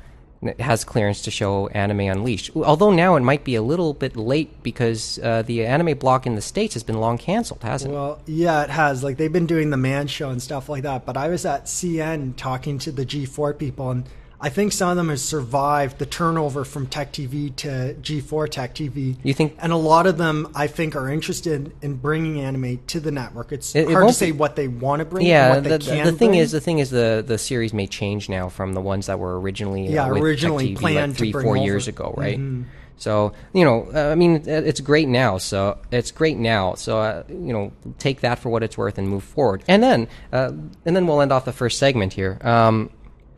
[0.60, 2.52] has clearance to show Anime Unleashed.
[2.56, 6.36] Although now it might be a little bit late because uh, the anime block in
[6.36, 7.96] the States has been long canceled, hasn't it?
[7.96, 9.04] Well, yeah, it has.
[9.04, 11.06] Like they've been doing the Man Show and stuff like that.
[11.06, 14.06] But I was at CN talking to the G4 people, and
[14.40, 18.76] I think some of them have survived the turnover from Tech TV to G4 Tech
[18.76, 19.18] TV.
[19.24, 23.00] You think- And a lot of them, I think, are interested in bringing anime to
[23.00, 23.52] the network.
[23.52, 25.26] It's It- it hard to say be- what they want to bring.
[25.26, 26.40] and Yeah, what they the, can the thing bring.
[26.40, 29.40] is, the thing is, the the series may change now from the ones that were
[29.40, 31.58] originally Yeah, uh, Tech originally TV, planned like to three four over.
[31.58, 32.40] years ago, right?
[32.40, 32.66] Mhm.
[33.00, 35.38] So you know, uh, I mean, it's great now.
[35.40, 36.76] So it's great now.
[36.76, 39.64] So uh, you know, take that for what it's worth and move forward.
[39.68, 40.52] And then uh,
[40.86, 42.38] and then we'll end off the first segment here.
[42.42, 42.90] Um,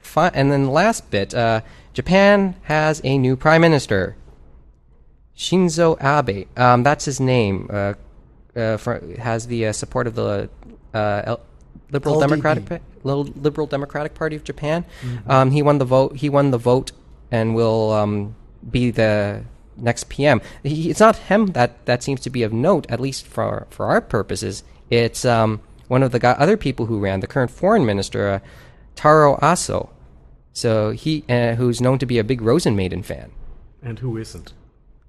[0.09, 1.61] fi- and then the last bit, uh,
[1.93, 4.15] Japan has a new prime minister.
[5.37, 6.47] Shinzo Abe.
[6.57, 7.69] Um, that's his name.
[7.71, 7.93] Uh,
[8.55, 10.49] uh, for, has the uh, support of the
[10.93, 11.39] uh, L-
[11.91, 12.19] Liberal LDP.
[12.29, 14.83] Democratic Pa- Liberal Democratic Party of Japan.
[15.27, 16.17] Um, he won the vote.
[16.17, 16.91] He won the vote,
[17.31, 18.35] and will um,
[18.69, 19.43] be the
[19.77, 20.41] next PM.
[20.63, 23.85] He, it's not him that that seems to be of note, at least for for
[23.85, 24.63] our purposes.
[24.89, 28.39] It's um, one of the guy, other people who ran the current foreign minister, uh,
[28.95, 29.89] Taro Aso.
[30.59, 33.31] So he, uh, who's known to be a big Rozen Maiden fan.
[33.81, 34.53] and who isn't?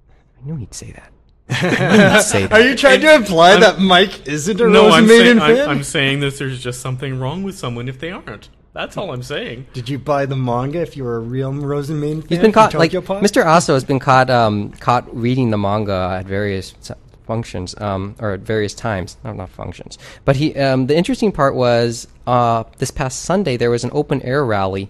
[0.09, 1.11] I knew he'd say that.
[1.51, 2.53] He'd say that.
[2.53, 5.61] Are you trying to imply I'm- that Mike isn't a No, I'm saying, Rozen Maiden
[5.63, 5.69] I'm.
[5.77, 8.47] I'm saying that there's just something wrong with someone if they aren't.
[8.73, 9.67] That's all I'm saying.
[9.73, 12.29] Did you buy the manga if you were a real Rozen Maiden fan?
[12.29, 13.43] He's been caught like Tokyo Mr.
[13.43, 16.93] Aso has been caught um, caught reading the manga at various s-
[17.27, 19.17] functions um, or at various times.
[19.25, 19.97] No, not functions.
[20.23, 24.21] But he um, the interesting part was uh, this past Sunday there was an open
[24.21, 24.89] air rally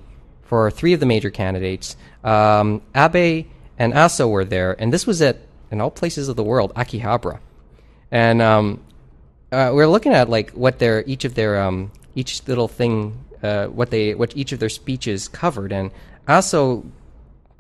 [0.52, 1.96] for three of the major candidates.
[2.26, 3.46] Um, Abe
[3.80, 5.38] and Aso were there, and this was at
[5.72, 7.40] in all places of the world, Akihabara,
[8.12, 8.84] and um,
[9.54, 13.68] uh, we're looking at like what their each of their um, each little thing, uh,
[13.68, 15.90] what they what each of their speeches covered, and
[16.28, 16.84] Aso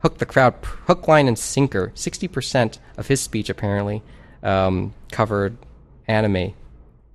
[0.01, 1.93] hooked the crowd hook, line, and sinker.
[1.95, 4.03] Sixty percent of his speech apparently
[4.43, 5.55] um, covered
[6.09, 6.53] anime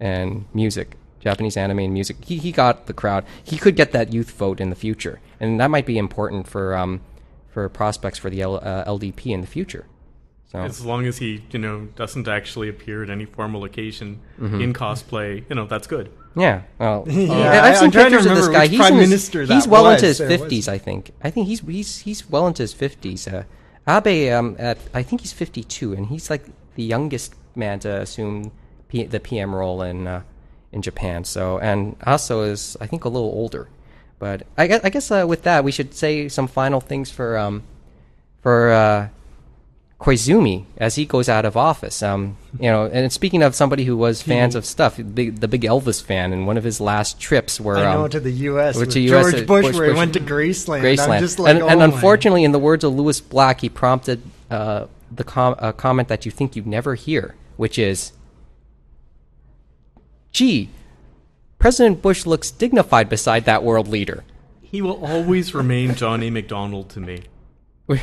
[0.01, 2.17] and music, Japanese anime and music.
[2.25, 3.23] He he got the crowd.
[3.51, 6.65] He could get that youth vote in the future, and that might be important for
[6.83, 7.01] um,
[7.53, 9.85] for prospects for the L, uh, LDP in the future.
[10.53, 14.73] So As long as he, you know, doesn't actually appear at any formal occasion in
[14.73, 16.07] cosplay, you know, that's good.
[16.37, 18.67] yeah, well, Yeah, I- I've seen I'm pictures of this guy.
[18.69, 19.95] He's prime in his- he's well was.
[19.97, 21.11] into his fifties, I think.
[21.27, 23.27] I think he's he's he's well into his fifties.
[23.27, 23.43] Uh,
[23.89, 26.45] Abe, um, at I think he's fifty-two, and he's like
[26.77, 28.53] the youngest man to assume
[28.89, 30.23] P- the PM role in uh,
[30.77, 31.25] in Japan.
[31.25, 33.67] So, and Aso is I think a little older.
[34.19, 37.37] But I guess, I guess uh, with that, we should say some final things for
[37.37, 37.63] um,
[38.43, 39.09] for uh,
[39.99, 42.03] Koizumi as he goes out of office.
[42.03, 45.63] Um, you know, and speaking of somebody who was fans of stuff, big, the big
[45.63, 48.77] Elvis fan, and one of his last trips were I know um, to the U.S.
[48.77, 50.83] with to George uh, Bush, Bush- where he Bush- went to Graceland.
[50.83, 51.39] Graceland.
[51.39, 55.25] Like, and, oh and unfortunately, in the words of Lewis Black, he prompted uh, the
[55.25, 58.13] com- a comment that you think you'd never hear, which is,
[60.37, 60.69] "Gee,
[61.59, 64.23] President Bush looks dignified beside that world leader."
[64.61, 67.23] He will always remain Johnny McDonald to me.
[67.89, 67.97] in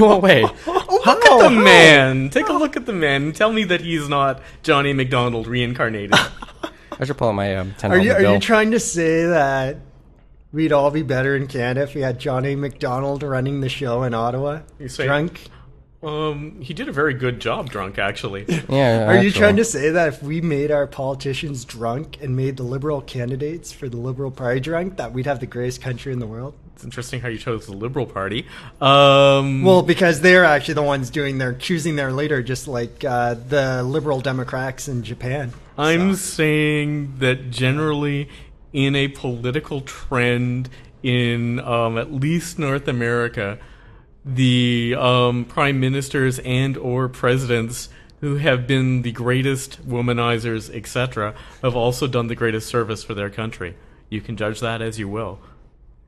[0.00, 0.42] what way?
[0.42, 2.28] Look at the man.
[2.30, 6.14] Take a look at the man and tell me that he's not Johnny McDonald reincarnated.
[6.98, 8.34] I should pull out my um, ten Are you are bill.
[8.34, 9.76] you trying to say that
[10.52, 14.12] we'd all be better in Canada if we had Johnny McDonald running the show in
[14.12, 14.62] Ottawa?
[14.80, 15.48] You say- drunk?
[16.02, 18.44] Um, he did a very good job drunk, actually.
[18.68, 19.06] yeah.
[19.06, 22.62] Are you trying to say that if we made our politicians drunk and made the
[22.64, 26.26] liberal candidates for the Liberal Party drunk, that we'd have the greatest country in the
[26.26, 26.54] world?
[26.74, 28.46] It's interesting how you chose the Liberal Party.
[28.80, 33.34] Um, Well, because they're actually the ones doing their choosing their leader, just like uh,
[33.34, 35.52] the Liberal Democrats in Japan.
[35.78, 38.28] I'm So- saying that generally,
[38.72, 40.68] in a political trend
[41.02, 43.58] in um, at least North America,
[44.24, 47.88] the um, prime ministers and or presidents
[48.20, 53.30] who have been the greatest womanizers, etc., have also done the greatest service for their
[53.30, 53.74] country.
[54.10, 55.40] You can judge that as you will.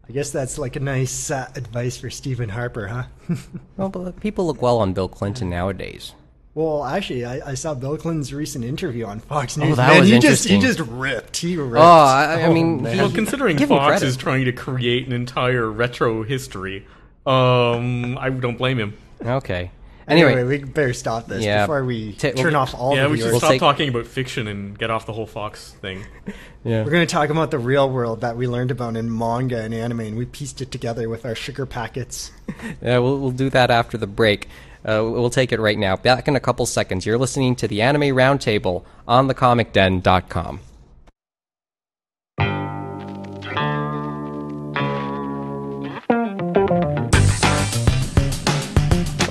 [0.09, 3.05] I guess that's like a nice uh, advice for Stephen Harper, huh?
[3.77, 6.13] Well, but people look well on Bill Clinton nowadays.
[6.55, 9.73] well, actually, I, I saw Bill Clinton's recent interview on Fox News.
[9.73, 11.39] Oh, that Man, was he just he just ripped.
[11.39, 11.77] He ripped.
[11.77, 12.95] Oh, I, I mean, man.
[12.95, 16.87] he- Well, considering Fox is trying to create an entire retro history,
[17.27, 18.97] um, I don't blame him.
[19.25, 19.71] Okay.
[20.07, 21.63] Anyway, Anyway, we better stop this Yeah.
[21.63, 23.33] before we Ta- turn well, off all yeah, the we should viewers.
[23.33, 26.05] We'll stop take- talking about fiction and get off the whole Fox thing.
[26.65, 26.85] yeah.
[26.85, 29.73] We're going to talk about the real world that we learned about in manga and
[29.73, 32.31] anime, and we pieced it together with our sugar packets.
[32.83, 34.47] Yeah, we'll, we'll do that after the break.
[34.87, 35.97] Uh, we'll take it right now.
[35.97, 37.07] Back in a couple seconds.
[37.07, 40.61] You're listening to the Anime Roundtable on thecomicden.com.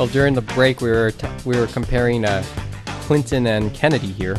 [0.04, 2.44] Well, during the break, we were t- we were comparing uh,
[3.04, 4.36] Clinton and Kennedy here.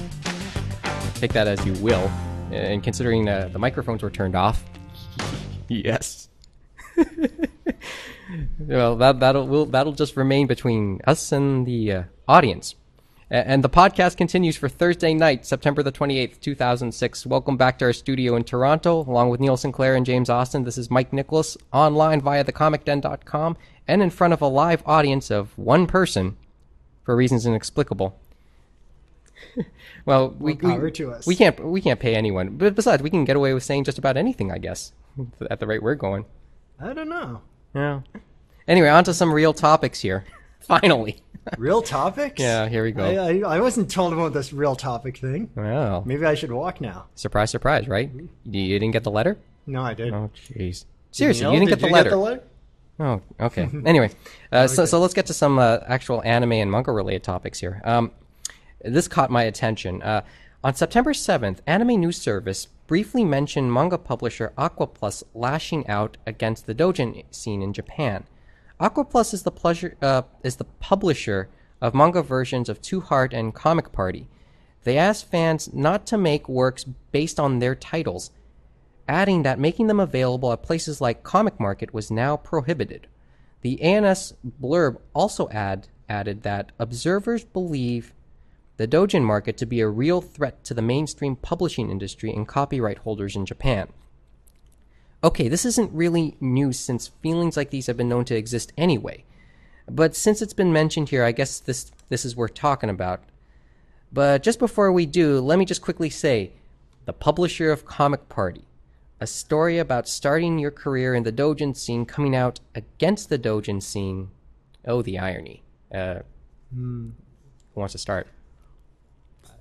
[1.14, 2.11] Take that as you will,
[2.53, 4.62] and considering uh, the microphones were turned off.
[5.68, 6.29] yes.
[8.59, 12.74] well, that that'll will that'll just remain between us and the uh, audience.
[13.31, 17.24] A- And the podcast continues for Thursday night, September the 28th, 2006.
[17.24, 20.64] Welcome back to our studio in Toronto, along with Neil Sinclair and James Austin.
[20.64, 25.57] This is Mike Nicholas, online via thecomicden.com, and in front of a live audience of
[25.59, 26.37] one person,
[27.05, 28.18] for reasons inexplicable.
[30.05, 31.27] well, we, we, to us.
[31.27, 33.99] we can't we can't pay anyone, but besides, we can get away with saying just
[33.99, 34.92] about anything, I guess,
[35.51, 36.25] at the rate we're going.
[36.81, 37.40] I don't know.
[37.75, 38.01] Yeah.
[38.66, 40.25] Anyway, on to some real topics here.
[40.61, 41.20] Finally.
[41.59, 42.40] Real topics?
[42.40, 43.05] Yeah, here we go.
[43.05, 45.51] I, I, I wasn't told about this real topic thing.
[45.55, 47.05] Well, Maybe I should walk now.
[47.14, 48.11] surprise, surprise, right?
[48.14, 49.37] You, you didn't get the letter?
[49.66, 50.14] No, I did.
[50.14, 50.87] Oh, jeez.
[51.11, 52.11] Seriously, Neil, you didn't did get the you letter.
[52.11, 52.42] Get the letter?
[53.01, 53.69] Oh, okay.
[53.85, 54.11] anyway,
[54.53, 57.81] uh, so, so let's get to some uh, actual anime and manga related topics here.
[57.85, 58.13] Um,
[58.83, 60.03] this caught my attention.
[60.03, 60.23] Uh,
[60.63, 66.75] on September 7th, Anime News Service briefly mentioned manga publisher Aquaplus lashing out against the
[66.75, 68.25] doujin scene in Japan.
[68.81, 71.49] Aquaplus is the pleasure uh, is the publisher
[71.81, 74.27] of manga versions of To Heart and Comic Party.
[74.85, 78.31] They asked fans not to make works based on their titles,
[79.09, 83.07] adding that making them available at places like Comic Market was now prohibited.
[83.62, 88.12] The ANS blurb also add, added that observers believe
[88.77, 92.99] the doujin market to be a real threat to the mainstream publishing industry and copyright
[92.99, 93.88] holders in Japan.
[95.25, 99.25] okay, this isn't really news since feelings like these have been known to exist anyway.
[99.90, 103.23] But since it's been mentioned here, I guess this this is worth talking about.
[104.12, 106.53] But just before we do, let me just quickly say,
[107.07, 108.64] the publisher of Comic Party,
[109.20, 113.81] a story about starting your career in the doujin scene coming out against the doujin
[113.83, 114.31] scene.
[114.87, 115.62] Oh, the irony.
[115.94, 116.20] Uh,
[116.74, 117.12] Who
[117.74, 118.27] wants to start?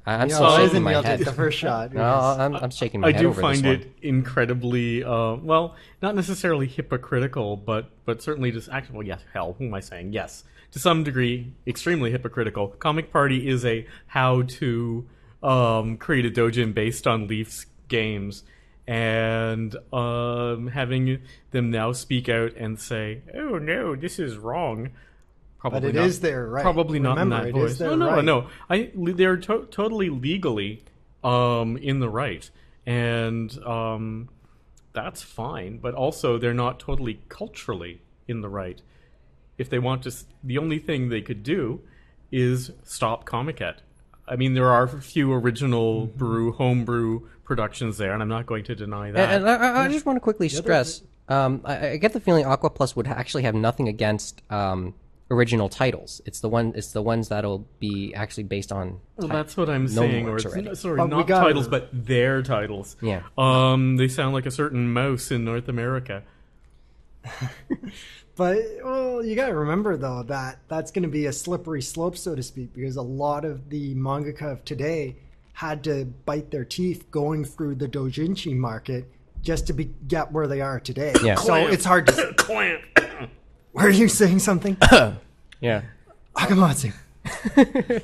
[0.06, 1.20] I- I'm Yeah, still why shaking isn't my head.
[1.20, 1.94] the first shot?
[1.94, 3.76] No, I'm, I'm shaking my I head do over find this one.
[3.76, 9.56] it incredibly, uh, well, not necessarily hypocritical, but but certainly just actually, well, yes, hell,
[9.58, 10.12] who am I saying?
[10.12, 12.70] Yes, to some degree, extremely hypocritical.
[12.80, 15.08] Comic Party is a how to
[15.42, 18.44] um, create a doujin based on Leaf's games,
[18.88, 24.92] and um, having them now speak out and say, "Oh no, this is wrong."
[25.60, 26.62] Probably But it not, is their right.
[26.62, 27.72] Probably not in that it voice.
[27.72, 28.26] is no, no, right.
[28.26, 28.48] no.
[28.70, 30.84] I they're to- totally legally
[31.24, 32.50] um, in the right,
[32.86, 34.28] and um,
[34.92, 35.78] that's fine.
[35.78, 38.82] But also, they're not totally culturally in the right.
[39.58, 41.82] If they want to, the only thing they could do
[42.32, 43.76] is stop Comiket.
[44.28, 46.18] I mean, there are a few original Mm-hmm.
[46.18, 49.30] brew homebrew productions there, and I'm not going to deny that.
[49.34, 52.46] And, and I, I just want to quickly stress: um, I, I get the feeling
[52.46, 54.94] Aqua Plus would actually have nothing against um,
[55.30, 56.22] original titles.
[56.26, 56.72] It's the one.
[56.76, 59.00] It's the ones that'll be actually based on.
[59.18, 60.30] Well, ti- that's what I'm known saying.
[60.30, 62.96] Or it's, no, sorry, But not gotta- titles, but their titles.
[63.02, 63.24] Yeah.
[63.38, 66.24] Um, they sound like a certain mouse in North America.
[68.36, 72.18] But well, you got to remember though that that's going to be a slippery slope,
[72.18, 75.18] so to speak, because a lot of the mangaka of today
[75.54, 79.08] had to bite their teeth going through the doujinshi market
[79.44, 81.14] just to be get where they are today.
[81.24, 81.36] Yeah.
[81.36, 82.34] So it's hard to.
[82.38, 82.82] Clamp.
[83.74, 84.78] Were you saying something?
[85.62, 85.84] Yeah.
[86.36, 86.92] Akamatsu.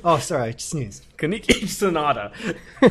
[0.02, 1.04] oh, sorry, I sneezed.
[1.18, 2.32] Kaneki Sonata.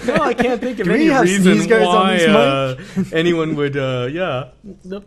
[0.06, 2.78] No, I can't think of Do any reason sneeze guards on why uh,
[3.12, 3.76] anyone would.
[3.76, 4.50] Uh, yeah,
[4.84, 5.04] no,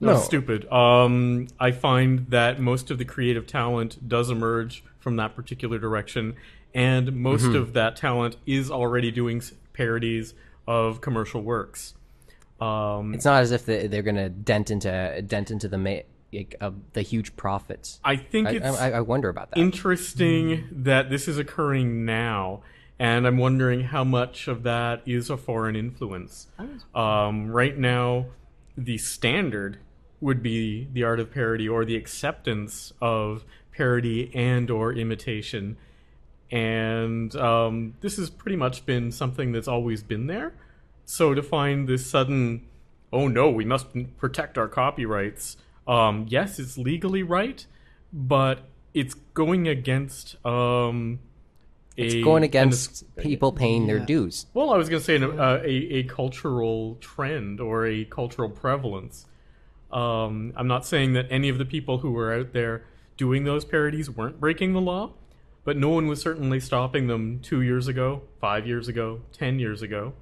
[0.00, 0.18] no, No.
[0.18, 0.70] stupid.
[0.72, 6.34] Um, I find that most of the creative talent does emerge from that particular direction,
[6.74, 7.56] and most Mm-hmm.
[7.56, 10.34] of that talent is already doing parodies
[10.66, 11.94] of commercial works.
[12.60, 16.00] Um, It's not as if they, they're going to dent into dent into the ma-
[16.32, 17.98] like, uh, the huge profits.
[18.04, 18.78] I think I, it's.
[18.78, 19.58] I, I wonder about that.
[19.58, 22.60] interesting that this is occurring now,
[22.98, 26.46] and I'm wondering how much of that is a foreign influence.
[26.94, 28.26] Um, right now,
[28.76, 29.78] the standard
[30.20, 35.76] would be the art of parody or the acceptance of parody and or imitation,
[36.50, 40.52] and um, this has pretty much been something that's always been there.
[41.04, 42.66] So to find this sudden,
[43.12, 45.56] oh no, we must protect our copyrights.
[45.86, 47.64] Um, yes, it's legally right,
[48.12, 48.60] but
[48.94, 51.20] it's going against um,
[51.96, 54.04] a it's going an- against people paying their Yeah.
[54.06, 54.46] dues.
[54.54, 58.48] well, I was going to say an, uh, a a cultural trend or a cultural
[58.50, 59.26] prevalence.
[59.92, 62.84] Um, I'm not saying that any of the people who were out there
[63.16, 65.12] doing those parodies weren't breaking the law,
[65.64, 69.82] but no one was certainly stopping them two years ago, five years ago, ten years
[69.82, 70.12] ago.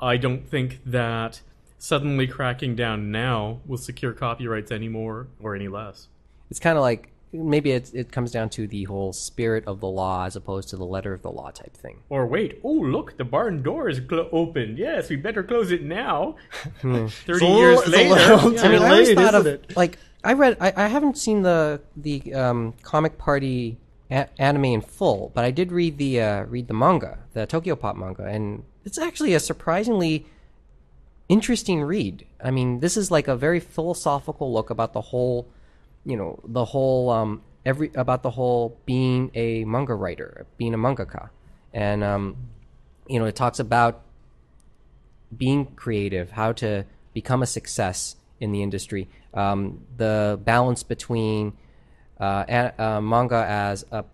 [0.00, 1.40] I don't think that
[1.78, 6.08] suddenly cracking down now will secure copyrights any more or any less.
[6.50, 9.86] It's kind of like maybe it it comes down to the whole spirit of the
[9.88, 11.98] law as opposed to the letter of the law type thing.
[12.08, 14.76] Or wait, oh look, the barn door is cl- open.
[14.76, 16.36] Yes, we better close it now.
[16.80, 18.34] Thirty It's years little- it's a later.
[18.36, 18.62] little Yeah.
[18.62, 19.76] I mean, I always late, thought of it?
[19.76, 20.56] like I read.
[20.60, 23.78] I, I haven't seen the the um, comic party
[24.10, 27.76] a- anime in full, but I did read the uh, read the manga, the Tokyo
[27.76, 30.26] Pop manga, and it's actually a surprisingly
[31.28, 32.24] interesting read.
[32.42, 35.48] I mean, this is like a very philosophical look about the whole,
[36.06, 40.78] you know, the whole um, every about the whole being a manga writer, being a
[40.78, 41.30] mangaka,
[41.74, 42.36] and um,
[43.08, 44.02] you know, it talks about
[45.36, 51.52] being creative, how to become a success in the industry, um, the balance between
[52.20, 54.04] uh, a, uh, manga as a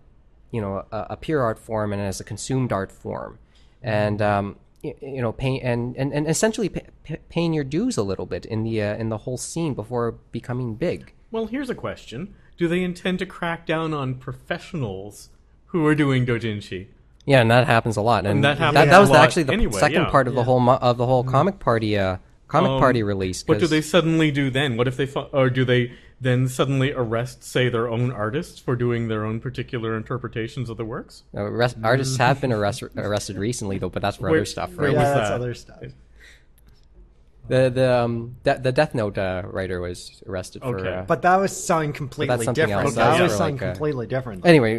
[0.51, 3.37] you know a, a pure art form and as a consumed art form,
[3.83, 6.87] and um, y- you know pay and and, and essentially pay,
[7.29, 10.73] paying your dues a little bit in the uh, in the whole scene before becoming
[10.73, 11.13] big.
[11.33, 15.29] Well, here's a question: Do they intend to crack down on professionals
[15.67, 16.87] who are doing dojinshi?
[17.25, 19.79] Yeah, and that happens a lot, and, that happens that, was lot actually the anyway,
[19.79, 20.09] second yeah.
[20.11, 22.17] part of the whole mo- of the whole comic party uh,
[22.47, 23.43] comic Um, party release.
[23.47, 24.77] What do they suddenly do then?
[24.77, 28.75] What if they fu- or do they then suddenly arrest, say, their own artists for
[28.75, 31.23] doing their own particular interpretations of the works?
[31.35, 34.75] Uh, arrest, artists have been arrest, arrested recently, though, but that's for Where- other stuff,
[34.75, 34.93] where right?
[34.93, 35.35] yeah, was that's that?
[35.35, 35.83] other stuff.
[37.53, 40.79] The the um de- the Death Note uh, writer was arrested for.
[40.79, 40.93] Okay.
[40.99, 42.85] Uh, But that was something completely something different.
[42.87, 42.95] else.
[42.95, 44.45] That That's was for something like completely different.
[44.45, 44.73] anyway,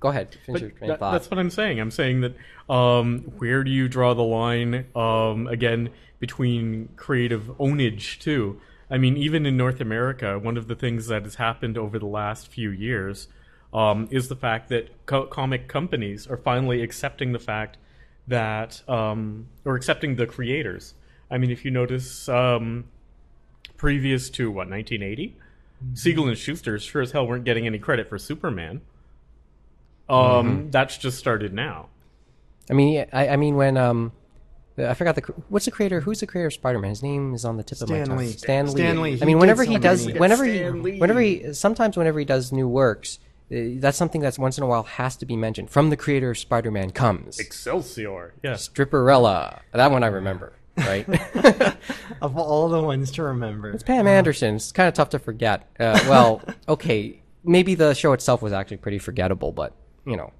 [0.00, 0.36] go ahead.
[0.46, 1.12] Finish your train that- thought.
[1.12, 1.80] that's what I'm saying.
[1.80, 2.34] I'm saying that
[2.78, 3.06] um,
[3.38, 8.60] where do you draw the line um, again between creative ownage too?
[8.90, 12.06] I mean, even in North America, one of the things that has happened over the
[12.06, 13.28] last few years
[13.72, 17.76] um, is the fact that co- comic companies are finally accepting the fact
[18.26, 20.94] that um, or accepting the creators.
[21.30, 22.84] I mean, if you notice, um,
[23.76, 25.36] previous to what 1980,
[25.94, 28.80] Siegel and Shuster sure as hell weren't getting any credit for Superman.
[30.08, 31.88] Um, that's just started now.
[32.70, 34.12] I mean, I, I mean when um,
[34.78, 36.00] I forgot the what's the creator?
[36.00, 36.90] Who's the creator of Spider Man?
[36.90, 38.18] His name is on the tip of my Stan tongue.
[38.18, 38.26] Lee.
[38.28, 38.72] Stan Lee.
[38.72, 39.18] Stan Lee.
[39.20, 41.00] I mean, did whenever so he does, many- whenever Stan he, Lee.
[41.00, 43.18] whenever he, sometimes whenever he does new works,
[43.50, 45.70] uh, that's something that's once in a while has to be mentioned.
[45.70, 48.34] From the creator of Spider Man comes Excelsior.
[48.42, 48.68] Yes.
[48.68, 49.60] Stripperella.
[49.72, 50.52] That one I remember.
[50.78, 51.06] Right.
[52.22, 53.70] of all the ones to remember.
[53.70, 54.56] It's Pam Anderson.
[54.56, 55.68] It's kind of tough to forget.
[55.78, 59.74] Uh, well, okay, maybe the show itself was actually pretty forgettable, but
[60.06, 60.32] you know.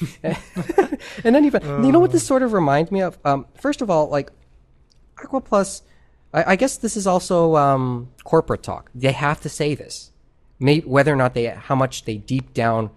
[0.24, 3.18] and then even you know what this sort of reminds me of.
[3.24, 4.30] Um, first of all, like
[5.22, 5.82] Aqua Plus,
[6.32, 8.90] I, I guess this is also um, corporate talk.
[8.94, 10.10] They have to say this,
[10.58, 12.90] May, whether or not they, how much they deep down,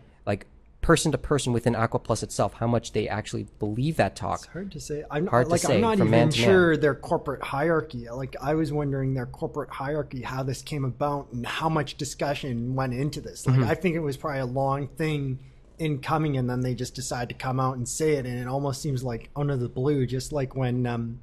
[0.82, 4.39] person to person within Aqua Plus itself, how much they actually believe that talk.
[4.39, 5.03] It's Hard to say.
[5.11, 6.32] I'm Hard to like say I'm not even man.
[6.32, 8.09] sure their corporate hierarchy.
[8.09, 12.75] Like I was wondering their corporate hierarchy, how this came about, and how much discussion
[12.75, 13.45] went into this.
[13.45, 13.69] Like Mm-hmm.
[13.69, 15.39] I think it was probably a long thing
[15.80, 18.47] in coming, and then they just decided to come out and say it, and it
[18.47, 21.19] almost seems like under the blue, just like when um,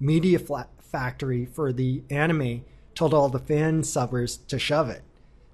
[0.00, 0.38] Media
[0.80, 5.02] Factory for the anime told all the fan subbers to shove it.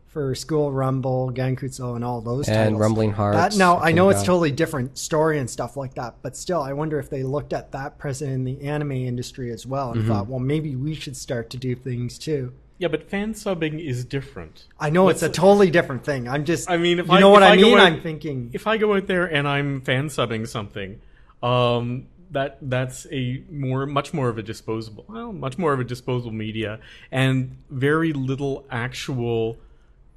[0.09, 2.81] For School Rumble, Gankutsu, and all those And titles.
[2.81, 6.17] Rumbling Hearts, That, now I I know it's totally different story and stuff like that,
[6.23, 9.67] but still, I wonder if they looked at that present in the anime industry as
[9.67, 10.09] well and Mm-hmm.
[10.11, 12.53] thought, well, maybe we should start to do things too.
[12.79, 14.67] Yeah, but fan subbing is different.
[14.79, 16.29] I know it's a totally different thing.
[16.29, 18.51] I'm just, I mean, if you I, know what if I mean, out, I'm thinking,
[18.53, 21.01] if I go out there and I'm fan subbing something,
[21.43, 25.85] um, that that's a more, much more of a disposable, well, much more of a
[25.85, 26.79] disposable media,
[27.11, 29.57] and very little actual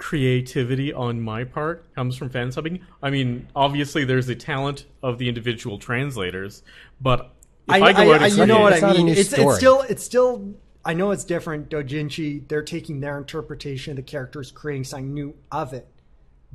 [0.02, 2.82] creativity on my part comes from fan subbing.
[3.04, 6.64] I mean, obviously there's the talent of the individual translators,
[7.00, 7.36] but
[7.68, 9.08] if I, go out and you know what It's I mean.
[9.08, 10.56] It's, it's still, it's still.
[10.84, 11.70] I know it's different.
[11.70, 15.88] Dojinshi, they're taking their interpretation of the characters, creating something new of it,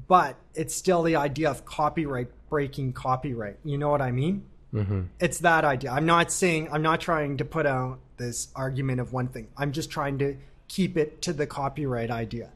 [0.09, 3.59] but it's still the idea of copyright breaking copyright.
[3.65, 4.45] You know what I mean?
[4.75, 5.03] Mm-hmm.
[5.21, 5.93] It's that idea.
[5.93, 9.47] I'm not saying I'm not trying to put out this argument of one thing.
[9.57, 10.37] I'm just trying to
[10.67, 12.51] keep it to the copyright idea,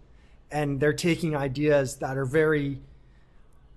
[0.50, 2.80] and they're taking ideas that are very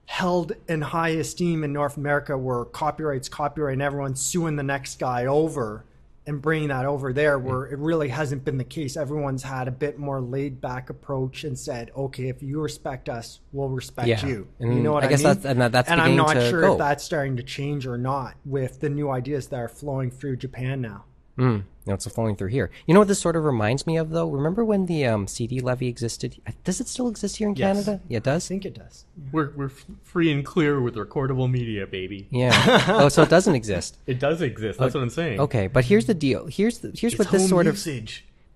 [0.06, 5.00] held in high esteem in North America where copyright's copyright and everyone's suing the next
[5.00, 5.86] guy over
[6.26, 7.48] and bringing that over there mm-hmm.
[7.48, 8.96] where it really hasn't been the case.
[8.96, 13.40] Everyone's had a bit more laid back approach and said, okay, if you respect us,
[13.52, 14.26] we'll respect Yeah.
[14.26, 14.48] you.
[14.60, 15.28] And you know what I I, guess mean?
[15.28, 16.72] that's- and that- that's and I'm not sure go.
[16.74, 20.38] if that's starting to change or not with the new ideas that are flowing through
[20.38, 21.06] Japan now.
[21.38, 22.70] Mm, no, it's flowing through here.
[22.86, 24.30] You know what this sort of reminds me of, though?
[24.30, 26.40] Remember when the um, CD levy existed?
[26.64, 27.86] Does it still exist here in Yes.
[27.86, 28.02] Canada?
[28.08, 28.46] Yeah, it does?
[28.46, 29.06] I think it does.
[29.32, 32.28] we're we're f- free and clear with recordable media, baby.
[32.30, 32.86] Yeah.
[32.88, 33.98] oh, so it doesn't exist.
[34.06, 34.78] It does exist.
[34.78, 35.40] That's what I'm saying.
[35.40, 36.46] Okay, but here's the deal.
[36.46, 37.84] Here's the, here's It's what this home sort of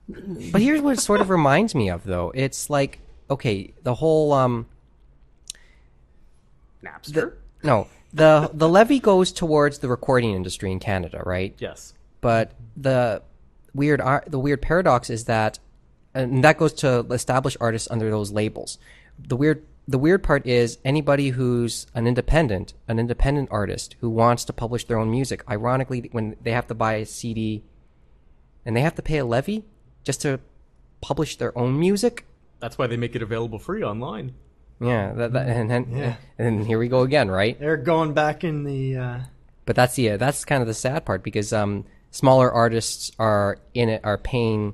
[0.51, 2.32] but here's what it sort of reminds me of, though.
[2.36, 2.99] It's like
[3.30, 4.67] okay, the whole um
[6.84, 7.34] Napster.
[7.63, 11.55] no the the levy goes towards the recording industry in Canada, right?
[11.59, 11.93] yes.
[12.22, 13.22] But the
[13.74, 15.59] weird ar- the weird paradox is that
[16.13, 18.78] and that goes to established artists under those labels
[19.20, 24.43] the weird the weird part is anybody who's an independent an independent artist who wants
[24.45, 27.63] to publish their own music ironically when they have to buy a cd
[28.65, 29.63] and they have to pay a levy
[30.03, 30.39] just to
[31.01, 32.26] publish their own music
[32.59, 34.34] That's why they make it available free online.
[34.82, 36.15] yeah that, that, and, and, Yeah.
[36.38, 38.97] and here we go again right They're going back in the.
[38.97, 39.20] Uh,
[39.65, 41.86] But that's the that's kind of the sad part because um,
[42.18, 44.74] smaller artists are in it are paying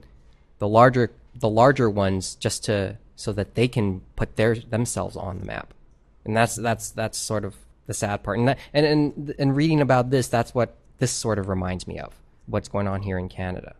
[0.60, 5.40] the larger the larger ones just to so that they can put their themselves on
[5.40, 5.74] the map,
[6.26, 8.40] and that's that's that's sort of the sad part.
[8.40, 12.00] And that, and and and reading about this, that's what this sort of reminds me
[12.00, 12.14] of
[12.46, 13.76] what's going on here in Canada.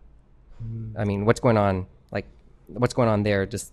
[0.96, 2.26] I mean, what's going on like
[2.66, 3.46] what's going on there?
[3.46, 3.72] Just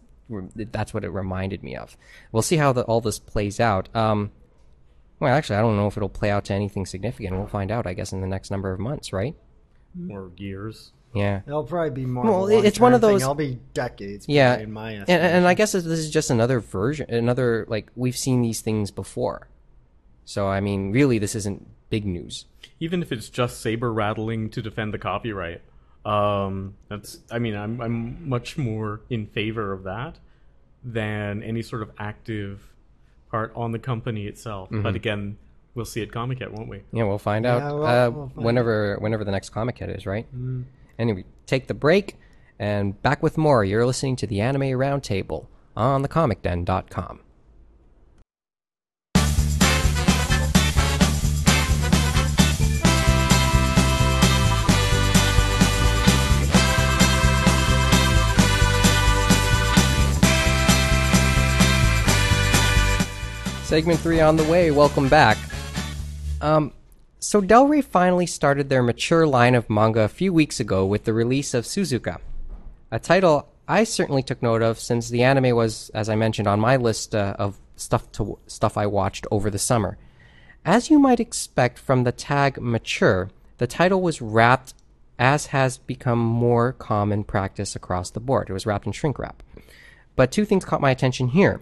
[0.56, 1.98] that's what it reminded me of.
[2.32, 3.94] We'll see how the, all this plays out.
[3.94, 4.32] Um,
[5.20, 7.36] well, actually, I don't know if it'll play out to anything significant.
[7.36, 9.36] We'll find out, I guess, in the next number of months, right?
[10.10, 10.92] Or years.
[11.14, 11.42] Yeah.
[11.46, 12.24] it'll probably be more.
[12.24, 13.22] Well, of it's one of those- Thing.
[13.22, 14.26] It'll be decades.
[14.30, 14.58] Yeah.
[14.58, 18.42] in my And, and I guess this is just another version, another, like, we've seen
[18.42, 19.50] these things before.
[20.24, 22.46] So, I mean, really, this isn't big news.
[22.80, 25.62] Even if it's just saber rattling to defend the copyright.
[26.06, 27.20] Um, that's.
[27.30, 30.18] I mean, I'm I'm much more in favor of that
[30.84, 32.74] than any sort of active
[33.30, 34.70] part on the company itself.
[34.72, 35.38] But again,
[35.76, 36.82] we'll see at Comic Con, won't we?
[36.92, 39.90] Yeah, we'll find out Yeah, we'll- uh, we'll find whenever whenever the next Comic Con
[39.90, 40.28] is, right?
[41.00, 42.18] Anyway, take the break
[42.60, 43.64] and back with more.
[43.66, 47.20] You're listening to the Anime Roundtable on thecomicden.com.
[63.64, 64.70] Segment three on the way.
[64.72, 65.38] Welcome back.
[66.42, 66.74] Um,
[67.20, 71.06] so Del Rey finally started their mature line of manga a few weeks ago with
[71.06, 72.20] the release of Suzuka,
[72.92, 76.60] a title I certainly took note of since the anime was, as I mentioned, on
[76.60, 79.98] my list uh, of stuff to stuff I watched over the summer.
[80.66, 83.30] As you might expect from the tag mature,
[83.60, 84.74] the title was wrapped
[85.18, 88.50] as has become more common practice across the board.
[88.50, 89.44] It was wrapped in shrink wrap.
[90.16, 91.62] But two things caught my attention here.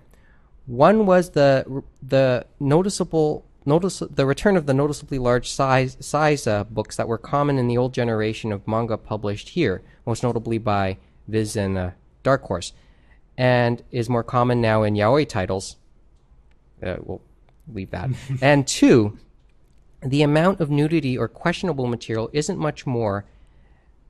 [0.66, 6.64] One was the the noticeable notice the return of the noticeably large size size uh,
[6.64, 10.97] books that were common in the old generation of manga published here, most notably by
[11.28, 11.91] Viz and uh,
[12.24, 12.74] Dark Horse,
[13.38, 15.78] and is more common now in yaoi titles.
[16.82, 17.22] Uh, we'll
[17.72, 18.10] leave that.
[18.41, 19.18] and two,
[20.01, 23.26] the amount of nudity or questionable material isn't much more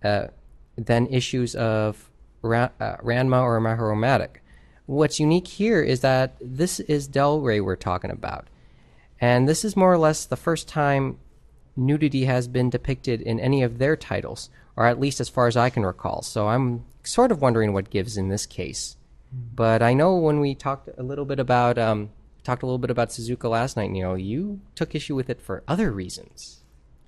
[0.04, 0.28] uh,
[0.78, 2.10] than issues of
[2.42, 4.42] Ra- uh, Ranma or Mahoromatic.
[4.86, 8.48] What's unique here is that this is Del Rey we're talking about.
[9.22, 11.20] And this is more or less the first time
[11.76, 15.58] nudity has been depicted in any of their titles, or at least as far as
[15.58, 16.22] I can recall.
[16.22, 18.96] So I'm sort of wondering what gives in this case.
[19.32, 22.10] But I know when we talked a little bit about um,
[22.44, 25.42] talked a little bit about Suzuka last night, you know, you took issue with it
[25.42, 26.62] for other reasons,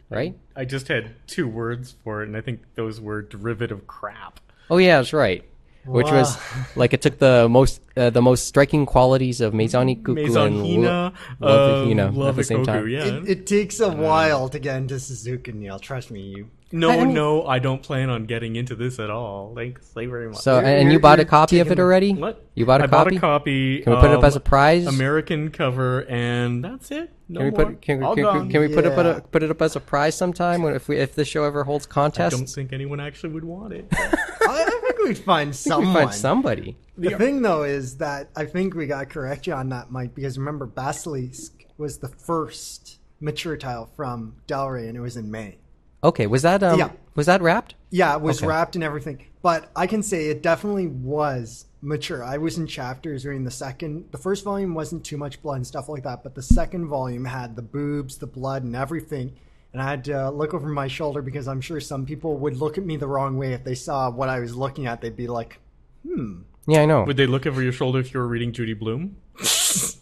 [0.09, 0.37] right?
[0.55, 4.39] I just had two words for it, and I think those were derivative crap.
[4.69, 5.43] Oh yeah, that's right.
[5.85, 6.37] Which was
[6.75, 10.65] like it took the most uh, the most striking qualities of Maison Kuku Maison and
[10.65, 12.89] Hina, Lo- Love um, Love at the same Ikkoku, time.
[12.89, 13.03] Yeah.
[13.05, 15.79] It, it takes a while to get into Suzuka, Neil.
[15.79, 16.49] Trust me, you.
[16.71, 19.53] no, I mean- no, I don't plan on getting into this at all.
[19.55, 20.37] Thanks, thank very much.
[20.37, 22.13] So You're- and you you're- bought a copy of it already?
[22.13, 22.45] what?
[22.53, 23.17] You bought a I copy?
[23.17, 23.79] bought a copy.
[23.81, 24.85] Can we put it up um, as a prize?
[24.85, 27.09] American cover, and that's it.
[27.29, 27.65] No Can we more.
[27.71, 29.17] put can we, All can, can we put it put, Yeah.
[29.17, 31.63] it put it up as a prize sometime when if we if the show ever
[31.63, 32.33] holds contests?
[32.33, 33.85] I don't think anyone actually would want it.
[33.93, 34.05] I,
[34.49, 34.60] I think
[35.05, 35.93] we'd find we someone.
[36.07, 36.77] find somebody.
[36.97, 40.13] The thing, though, is that I think we got to correct you on that, Mike,
[40.13, 45.31] because remember, Basilisk was the first mature tile from Del Rey, and it was in
[45.31, 45.57] May.
[46.03, 46.91] Okay, was that um Yeah.
[47.15, 47.75] was that wrapped?
[47.91, 48.47] Yeah, it was Okay.
[48.47, 49.23] wrapped and everything.
[49.43, 52.23] But I can say it definitely was mature.
[52.23, 54.05] I was in chapters during the second.
[54.11, 57.25] The first volume wasn't too much blood and stuff like that, but the second volume
[57.25, 59.33] had the boobs, the blood, and everything.
[59.73, 62.77] And I had to look over my shoulder because I'm sure some people would look
[62.77, 64.99] at me the wrong way if they saw what I was looking at.
[65.01, 65.59] They'd be like,
[66.05, 67.03] "Hmm." Yeah, I know.
[67.03, 69.15] would they look over your shoulder if you were reading Judy Blume?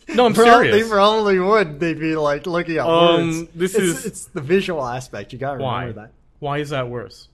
[0.09, 0.75] no, I'm Prob- serious.
[0.83, 1.79] They probably would.
[1.79, 3.49] They'd be like looking at Um, words.
[3.55, 5.31] this it's, is- it's the visual aspect.
[5.33, 5.81] You got to Why?
[5.83, 6.11] remember that.
[6.39, 7.27] Why is that worse?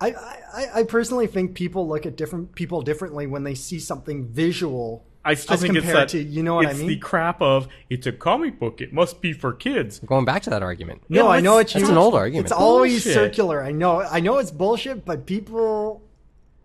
[0.00, 4.26] I, I, I personally think people look at different people differently when they see something
[4.28, 5.04] visual.
[5.28, 6.12] I still as think it's compared that.
[6.12, 6.86] to you know what I mean.
[6.88, 8.80] the crap of it's a comic book.
[8.80, 9.98] It must be for kids.
[10.00, 11.02] Going back to that argument.
[11.08, 12.46] no, Yeah, I know it's what that's an old argument.
[12.46, 13.12] It's always Bullshit.
[13.14, 13.62] circular.
[13.62, 14.00] I know.
[14.02, 16.02] I know it's bullshit, but people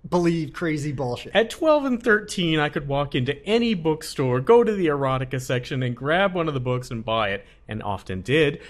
[0.10, 1.34] believe crazy bullshit.
[1.36, 5.82] At 12 and 13, I could walk into any bookstore, go to the erotica section,
[5.84, 8.62] and grab one of the books and buy it, and often did.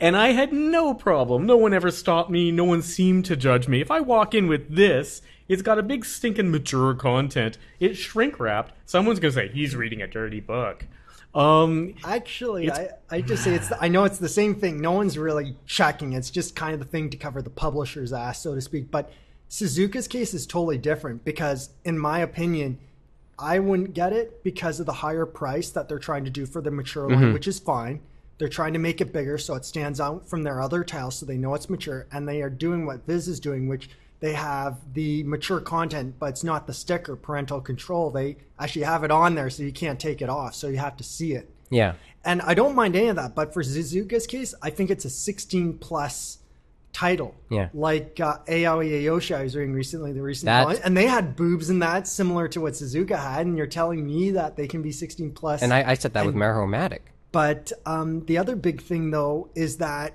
[0.00, 1.46] And I had no problem.
[1.46, 2.52] No one ever stopped me.
[2.52, 3.80] No one seemed to judge me.
[3.80, 7.58] If I walk in with this, it's got a big stinking mature content.
[7.80, 8.74] It's shrink wrapped.
[8.86, 10.86] Someone's gonna say he's reading a dirty book.
[11.34, 13.68] Um, Actually, I, I just say it's.
[13.68, 14.80] The, I know it's the same thing.
[14.80, 16.12] No one's really checking.
[16.12, 18.90] It's just kind of the thing to cover the publisher's ass, so to speak.
[18.90, 19.12] But
[19.48, 22.78] Suzuka's case is totally different because, in my opinion,
[23.38, 26.60] I wouldn't get it because of the higher price that they're trying to do for
[26.60, 28.00] the mature line, which is fine.
[28.38, 31.26] They're trying to make it bigger so it stands out from their other tiles so
[31.26, 32.06] they know it's mature.
[32.12, 36.26] And they are doing what Viz is doing, which they have the mature content, but
[36.30, 38.10] it's not the sticker parental control.
[38.10, 40.54] They actually have it on there so you can't take it off.
[40.54, 41.50] So you have to see it.
[41.70, 41.94] Yeah.
[42.24, 43.34] And I don't mind any of that.
[43.34, 46.38] But for Suzuka's case, I think it's a 16 plus
[46.92, 47.34] title.
[47.50, 47.68] Yeah.
[47.74, 51.36] Like uh, Ai Yori Aoshi I was reading recently, the recent That- and they had
[51.36, 53.46] boobs in that similar to what Suzuka had.
[53.46, 55.62] And you're telling me that they can be 16 plus.
[55.62, 57.12] And I, I said that with Mahoromatic.
[57.32, 60.14] But um, the other big thing, though, is that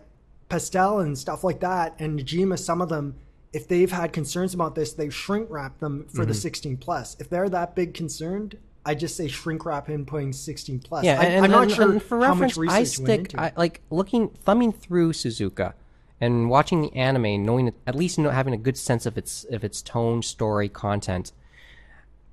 [0.49, 3.15] Pastel and stuff like that, and Negima, some of them,
[3.53, 6.27] if they've had concerns about this, they shrink wrap them for Mm-hmm.
[6.29, 7.15] the 16 plus.
[7.19, 11.05] If they're that big concerned, I just say shrink wrap him putting 16 plus.
[11.05, 13.81] Yeah, I, and, am not and- sure and for how reference, I stick I, like
[13.91, 15.73] looking thumbing through Suzuka,
[16.19, 19.63] and watching the anime, knowing at least know, having a good sense of its of
[19.63, 21.31] its tone, story, content.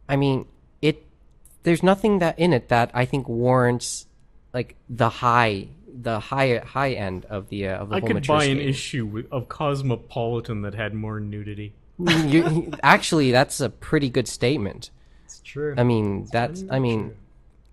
[0.09, 0.47] I mean,
[0.83, 1.05] it.
[1.63, 4.07] There's nothing that in it that I think warrants
[4.53, 5.69] like the high,
[6.03, 8.57] the high high end of the uh, of the I whole could mature buy an
[8.57, 8.69] skating.
[8.69, 11.73] issue of Cosmopolitan that had more nudity.
[12.27, 14.91] You- actually, that's a pretty good statement.
[15.25, 15.75] It's true.
[15.77, 16.65] I mean, that's.
[16.71, 17.15] I mean,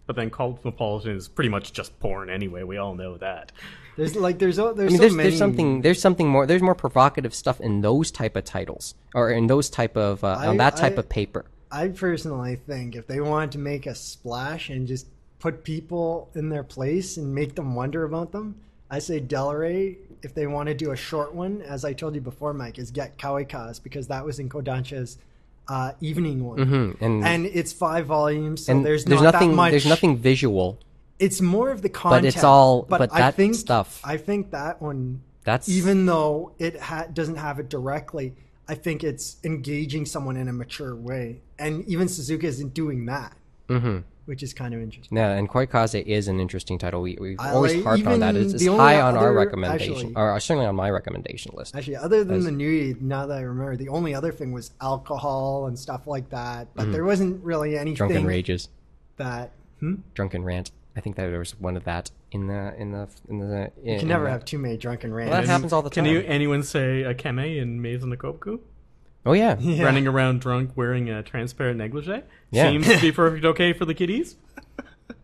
[0.05, 2.63] But then Cosmopolitan is pretty much just porn anyway.
[2.63, 3.51] We all know that.
[3.95, 5.29] there's like there's o- there's I mean, so there's, many.
[5.29, 9.31] there's something there's something more there's more provocative stuff in those type of titles or
[9.31, 11.45] in those type of uh, I- on that type I- of paper.
[11.71, 15.07] I personally think if they wanted to make a splash and just
[15.47, 18.55] put people in their place and make them wonder about them,
[18.91, 19.97] I say Del Rey.
[20.21, 22.91] If they want to do a short one, as I told you before, Mike, is
[22.91, 25.17] get Koi Kaze because that was in Kodansha's
[25.69, 29.49] uh, evening one, Mhm, and- and it's five volumes, so and there's, there's not nothing
[29.51, 29.71] that much.
[29.71, 30.77] there's nothing visual.
[31.19, 34.51] It's more of the content, but it's all- but I that think, stuff- I think
[34.51, 38.33] that one That's even though it ha- doesn't have it directly,
[38.67, 43.33] I think it's engaging someone in a mature way, and even Suzuka isn't doing that,
[43.69, 45.17] hmm which is kind of interesting.
[45.17, 47.01] Yeah, and Koi Kaze is an interesting title.
[47.01, 48.35] We we've I always like- harped on that.
[48.35, 51.75] It's, it's high on our recommendation, actually- or uh, certainly on my recommendation list.
[51.75, 54.71] Actually, other than As- the new, now that I remember, the only other thing was
[54.81, 56.71] alcohol and stuff like that, Mm-hmm.
[56.75, 58.69] but there wasn't really anything Drunken rages,
[59.15, 59.95] that hmm?
[60.13, 60.71] drunken rant.
[60.95, 63.71] I think that there was one of that in the in the in the.
[63.83, 65.31] In, you can never have too many drunken rants.
[65.31, 66.13] Well, that happens all the Can time.
[66.13, 68.59] you anyone say Akemi in Maison Ikkoku?
[69.25, 69.83] Oh yeah, Yeah.
[69.83, 72.23] Running around drunk wearing a transparent negligee?
[72.51, 72.69] Yeah.
[72.71, 74.35] Seems to be perfect okay for the kiddies.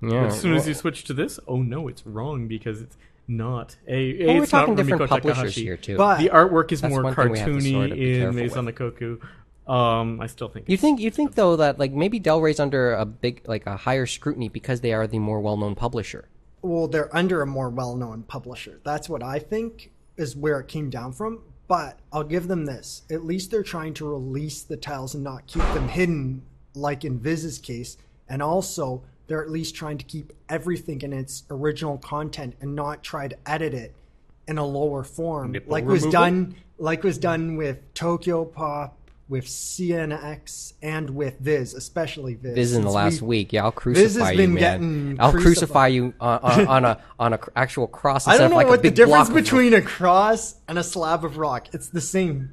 [0.02, 0.26] yeah.
[0.26, 3.94] As soon as you switch to this, oh no, it's wrong because it's not a.
[4.24, 5.64] a well, we're it's not talking different Rumiko publishers Takahashi.
[5.64, 5.96] here too.
[5.98, 8.68] But The artwork is more one thing we have to cartoony sort in careful Maison
[8.68, 9.22] Ikkoku.
[9.66, 12.94] Um, I still think You think you think though that like maybe Del Rey's under
[12.96, 16.28] a big like a higher scrutiny because they are the more well known publisher.
[16.62, 18.82] well, they're under a more well-known publisher.
[18.84, 21.39] That's what I think is where it came down from.
[21.74, 25.48] But I'll give them this: at least they're trying to release the tiles and not
[25.48, 26.44] keep them hidden,
[26.76, 27.98] like in Viz's case.
[28.30, 33.02] And also, they're at least trying to keep everything in its original content and not
[33.02, 33.96] try to edit it
[34.48, 38.96] in a lower form, Nipple like was done, like was done with Tokyo Pop,
[39.34, 42.54] with CMX, and with Viz, especially Viz.
[42.56, 44.56] Viz in the last we- week, yeah, I'll Viz has crucify you, man.
[44.56, 45.44] getting I'll crucified.
[45.56, 48.28] crucify you on, on, on a on a actual cross.
[48.28, 51.26] I don't know like what the difference block of- between a cross and a slab
[51.26, 51.68] of rock.
[51.74, 52.52] It's the same.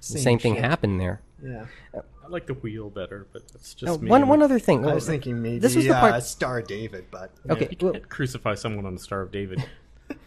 [0.00, 0.64] the same thing shit.
[0.64, 1.20] happened there.
[1.44, 4.08] Yeah, I like the wheel better, but that's just Now, me.
[4.10, 4.86] one one other thing.
[4.86, 7.92] I was thinking maybe This was the uh, part- Star David, but Okay, You well,
[7.92, 9.62] can't crucify someone on the Star of David.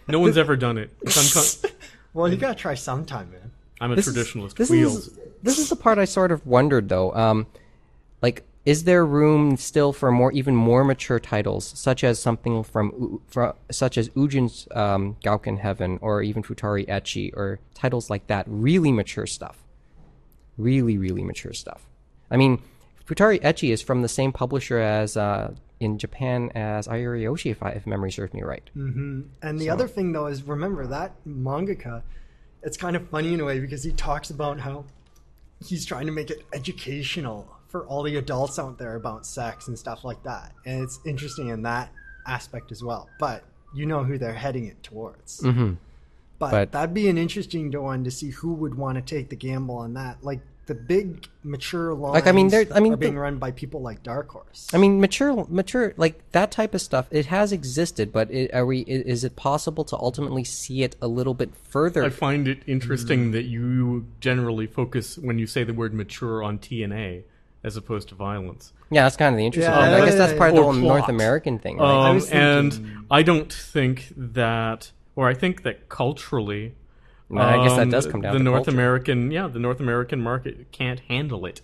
[0.08, 0.91] No one's ever done it.
[1.01, 1.72] It's uncon-
[2.14, 3.51] well, you gotta try sometime, man.
[3.82, 4.55] I'm a this is- traditionalist.
[4.55, 5.07] This Wheels.
[5.07, 7.13] is this is the part I sort of wondered though.
[7.13, 7.47] Um,
[8.21, 12.91] like, is there room still for more, even more mature titles, such as something from,
[12.97, 18.26] U- fro such as Ujin's um, Gauken Heaven, or even Futari Ecchi, or titles like
[18.28, 18.45] that?
[18.47, 19.63] Really mature stuff.
[20.57, 21.86] Really, really mature stuff.
[22.32, 22.59] I mean,
[23.07, 27.51] Futari Ecchi is from the same publisher as uh, in Japan as Ai Yori Aoshi,
[27.51, 28.67] if, I, if memory serves me right.
[28.76, 29.21] Mm-hmm.
[29.43, 32.01] And the other thing though is remember that mangaka.
[32.66, 34.86] It's kind of funny in a way because he talks about how
[35.66, 39.78] he's trying to make it educational for all the adults out there about sex and
[39.78, 41.91] stuff like that, and it's interesting in that
[42.28, 43.09] aspect as well.
[43.20, 43.43] But
[43.74, 45.41] you know who they're heading it towards.
[45.41, 45.74] hmm
[46.39, 49.36] But, But- that'd be an interesting one to see who would want to take the
[49.36, 50.24] gamble on that.
[50.24, 53.38] Like the big mature lines Like, I mean, there- I mean, are being the- run
[53.38, 54.68] by people like Dark Horse.
[54.74, 57.07] I mean, mature, mature, like that type of stuff.
[57.11, 58.80] It has existed, but it, are we?
[58.82, 62.03] Is it possible to ultimately see it a little bit further?
[62.03, 62.70] I find it Mm.
[62.70, 67.24] interesting that you generally focus when you say the word mature on TNA
[67.63, 68.74] as opposed to violence.
[68.91, 69.72] yeah, that's kind of the interesting.
[69.74, 70.01] Yeah, one.
[70.01, 71.09] I guess that's part of the whole North.
[71.09, 72.09] American thing, right?
[72.09, 76.74] Um, was and I don't think that, or I think that culturally,
[77.30, 78.71] No, I guess that um, does come down the to North culture.
[78.71, 81.61] American, yeah, the North American market can't handle it.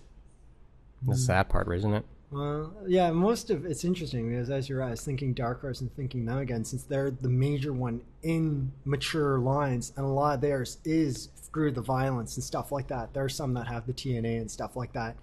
[1.06, 2.04] That's that part, isn't it?
[2.30, 5.82] Well, yeah, most of it's interesting because as you're right, I was thinking Dark Horse
[5.82, 10.36] and thinking them again since they're the major one in mature lines, and a lot
[10.36, 13.12] of theirs is through the violence and stuff like that.
[13.12, 15.16] There are some that have the TNA and stuff like that,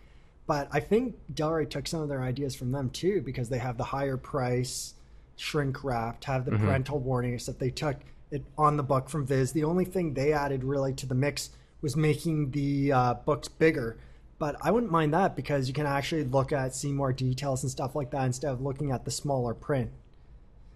[0.46, 3.58] but I think Del Rey took some of their ideas from them too because they
[3.58, 4.94] have the higher price,
[5.36, 7.98] shrink wrapped, have the parental warnings that they took
[8.32, 9.52] it on the book from Viz.
[9.52, 11.50] The only thing they added really to the mix
[11.82, 13.98] was making the uh, books bigger.
[14.38, 17.72] But I wouldn't mind that because you can actually look at, see more details and
[17.72, 19.92] stuff like that instead of looking at the smaller print.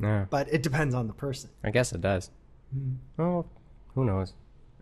[0.01, 1.49] Yeah, But it depends on the person.
[1.63, 2.29] I guess it does.
[3.15, 3.47] Well,
[3.95, 4.33] who knows?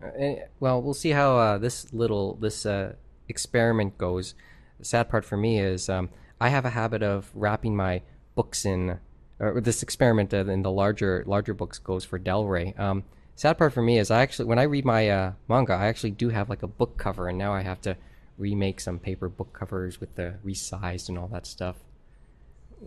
[0.02, 2.94] Uh, eh, well, we'll see how uh, this little this uh,
[3.28, 4.34] experiment goes.
[4.78, 6.08] The sad part for me is um,
[6.40, 8.02] I have a habit of wrapping my
[8.34, 8.98] books in.
[9.42, 12.74] Or this experiment in the larger larger books goes for Del Rey.
[12.78, 13.02] Um,
[13.34, 16.12] sad part for me is I actually when I read my uh, manga, I actually
[16.12, 17.96] do have like a book cover, and now I have to
[18.38, 21.76] remake some paper book covers with the resized and all that stuff.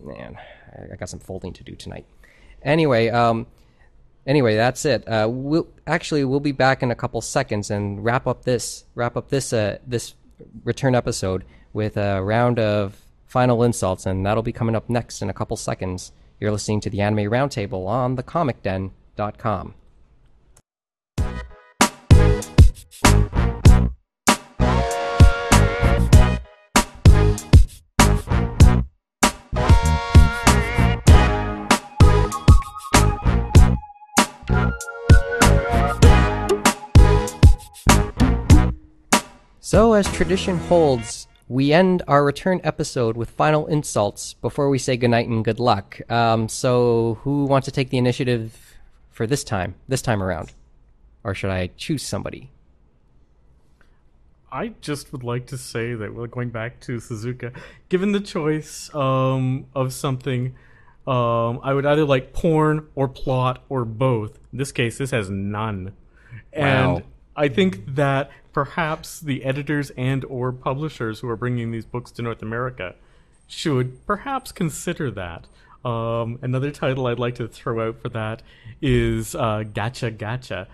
[0.01, 0.37] Man,
[0.91, 2.05] I got some folding to do tonight.
[2.63, 3.47] Anyway, um,
[4.25, 5.05] anyway, that's it.
[5.07, 9.17] Uh, we'll actually we'll be back in a couple seconds and wrap up this wrap
[9.17, 10.13] up this uh, this
[10.63, 11.43] return episode
[11.73, 15.57] with a round of final insults, and that'll be coming up next in a couple
[15.57, 16.13] seconds.
[16.39, 19.73] You're listening to the Anime Roundtable on thecomicden.com.
[39.61, 44.97] So, as tradition holds, we end our return episode with final insults before we say
[44.97, 45.99] goodnight and good luck.
[46.11, 48.77] Um, so, who wants to take the initiative
[49.11, 50.53] for this time, this time around?
[51.23, 52.51] Or should I choose somebody?
[54.51, 57.53] I just would like to say that we're going back to Suzuka.
[57.89, 60.55] Given the choice um, of something,
[61.05, 64.39] um, I would either like porn or plot or both.
[64.51, 65.93] In this case, this has none.
[66.53, 67.03] And
[67.35, 72.21] I think that perhaps the editors and or publishers who are bringing these books to
[72.21, 72.95] North America
[73.47, 75.45] should perhaps consider that.
[75.83, 78.41] Um, another title I'd like to throw out for that
[78.81, 80.67] is uh, Gacha Gacha.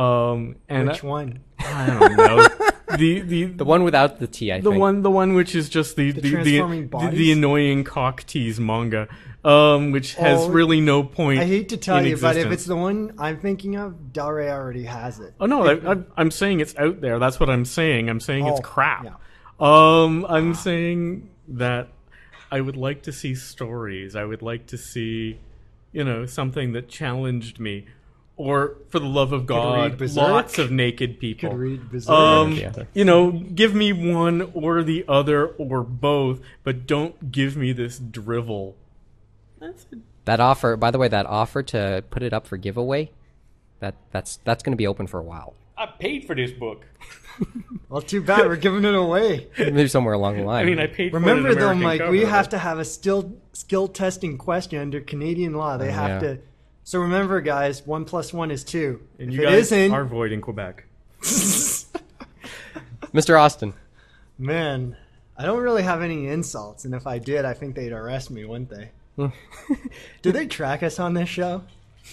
[0.00, 1.40] Um, and Which one?
[1.58, 2.48] I don't know.
[2.96, 4.80] the the The one without the T, I the think.
[4.80, 9.08] one the one which is just the the the, the, the annoying cock tease manga,
[9.44, 11.40] um, which has Oh, really no point.
[11.40, 14.32] I hate to tell in you, but if it's the one I'm thinking of, Del
[14.32, 15.34] Rey already has it.
[15.40, 17.18] oh no, I, I, I'm saying it's out there.
[17.18, 18.08] That's what I'm saying.
[18.08, 19.04] I'm saying Oh, it's crap.
[19.04, 19.14] yeah.
[19.60, 21.88] Um, I'm saying that
[22.50, 24.16] I would like to see stories.
[24.16, 25.38] I would like to see,
[25.92, 27.86] you know, something that challenged me.
[28.36, 31.50] Or, for the love of God, lots of naked people.
[31.50, 32.10] Could read Berserk.
[32.10, 37.56] Um, the you know, give me one or the other or both, but don't give
[37.56, 38.74] me this drivel.
[39.64, 39.98] That's it.
[40.24, 43.10] That offer, by the way, that offer to put it up for giveaway,
[43.80, 45.54] that that's that's going to be open for a while.
[45.76, 46.84] I paid for this book.
[47.88, 49.46] Well, too bad we're giving it away.
[49.58, 50.62] Maybe somewhere along the line.
[50.62, 51.12] I mean, I paid.
[51.12, 54.38] Remember for an though, Mike, cover, we but- have to have a still skill testing
[54.38, 55.76] question under Canadian law.
[55.76, 56.34] They have yeah.
[56.34, 56.38] to.
[56.82, 59.00] So remember, guys, one plus one is two.
[59.18, 60.86] And if you guys isn't, are void in Quebec.
[61.20, 61.86] Mr.
[63.40, 63.74] Austin.
[64.38, 64.96] man,
[65.36, 68.44] I don't really have any insults, and if I did, I think they'd arrest me,
[68.44, 68.90] wouldn't they?
[69.16, 71.62] Do they track us on this show?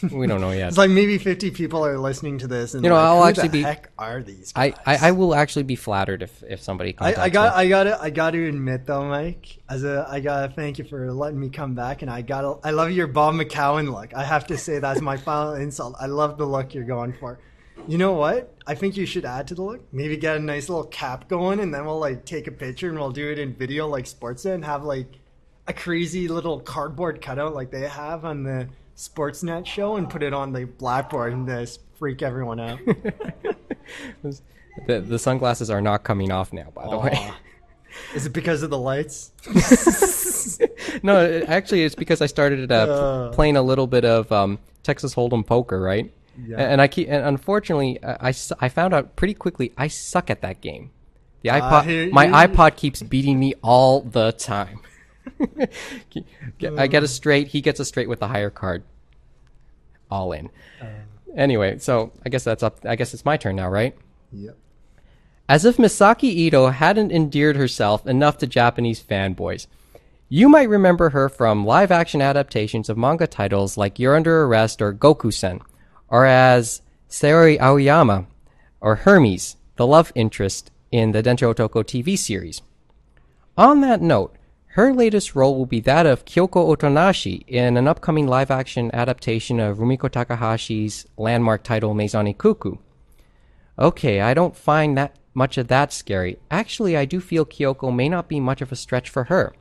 [0.10, 0.70] We don't know yet.
[0.70, 3.28] It's like maybe 50 people are listening to this, and You know, like, I'll who
[3.30, 4.54] actually the be- heck are these?
[4.56, 4.74] I?
[4.86, 7.64] I, I will actually be flattered if, if somebody I, I got me.
[7.64, 10.80] I got to I got to admit though, Mike, as a I got to thank
[10.80, 14.14] you for letting me come back, and I got I love your Bob McCown look.
[14.14, 15.96] I have to say that's my final insult.
[16.00, 17.40] I love the look you're going for.
[17.88, 18.56] You know what?
[18.66, 19.82] I think you should add to the look.
[19.92, 22.98] Maybe get a nice little cap going, and then we'll like take a picture and
[22.98, 25.08] we'll do it in video like Sportsnet and have like
[25.68, 30.34] a crazy little cardboard cutout like they have on the Sportsnet show and put it
[30.34, 32.80] on the blackboard and just freak everyone out.
[34.88, 37.32] the, the sunglasses are not coming off now, by the way.
[38.16, 39.32] Is it because of the lights?
[41.04, 43.30] no, it- actually, it's because I started uh, Uh.
[43.32, 46.12] playing a little bit of um, Texas Hold'em poker, right?
[46.48, 46.58] Yeah.
[46.58, 50.42] And I keep, and unfortunately, I, I I found out pretty quickly I suck at
[50.42, 50.92] that game.
[51.42, 54.80] The iPod, hear my iPod keeps beating me all the time.
[56.78, 58.84] I get a straight, he gets a straight with the higher card.
[60.10, 60.50] All in.
[60.82, 60.86] Uh.
[61.36, 62.80] Anyway, so I guess that's up.
[62.86, 63.96] I guess it's my turn now, right?
[64.34, 64.58] Yep.
[65.48, 69.68] As if Misaki Ito hadn't endeared herself enough to Japanese fanboys.
[70.30, 74.82] You might remember her from live action adaptations of manga titles like You're Under Arrest
[74.82, 75.60] or Goku Sen,
[76.08, 78.28] or as Saori Aoyama,
[78.80, 82.62] or Hermes, the love interest in the Densha Otoko TV series.
[83.58, 84.36] On that note,
[84.74, 89.60] her latest role will be that of Kyoko Otonashi in an upcoming live action adaptation
[89.60, 92.78] of Rumiko Takahashi's landmark title Maison Ikkoku.
[93.78, 96.38] Okay, I don't find that much of that scary.
[96.50, 99.54] Actually, I do feel Kyoko may not be much of a stretch for her.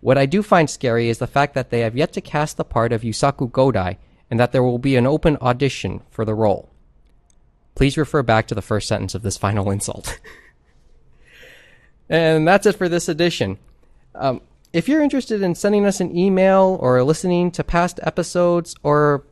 [0.00, 2.64] What I do find scary is the fact that they have yet to cast the
[2.64, 3.96] part of Yusaku Godai
[4.30, 6.68] and that there will be an open audition for the role.
[7.74, 10.20] Please refer back to the first sentence of this final insult.
[12.10, 13.58] and that's it for this edition.
[14.14, 14.40] Um,
[14.72, 19.24] if you're interested in sending us an email or listening to past episodes or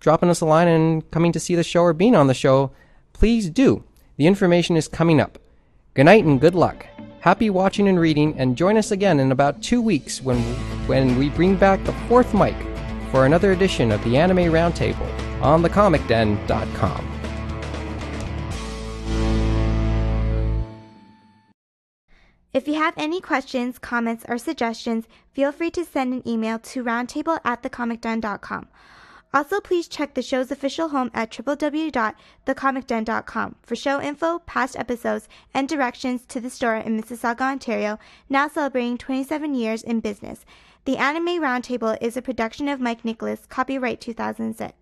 [0.00, 2.72] dropping us a line and coming to see the show or being on the show,
[3.12, 3.84] please do.
[4.16, 5.38] The information is coming up.
[5.94, 6.86] Good night and good luck.
[7.20, 10.38] Happy watching and reading, and join us again in about two weeks when
[10.88, 12.56] when we bring back the fourth mic
[13.12, 15.08] for another edition of the Anime Roundtable
[15.40, 17.11] on thecomicden.com.
[22.54, 26.84] If you have any questions, comments, or suggestions, feel free to send an email to
[26.84, 28.68] roundtable at thecomicden.com.
[29.32, 35.66] Also, please check the show's official home at www.thecomicden.com for show info, past episodes, and
[35.66, 37.98] directions to the store in Mississauga, Ontario,
[38.28, 40.44] now celebrating 27 years in business.
[40.84, 44.81] The Anime Roundtable is a production of Mike Nicholas, copyright 2006.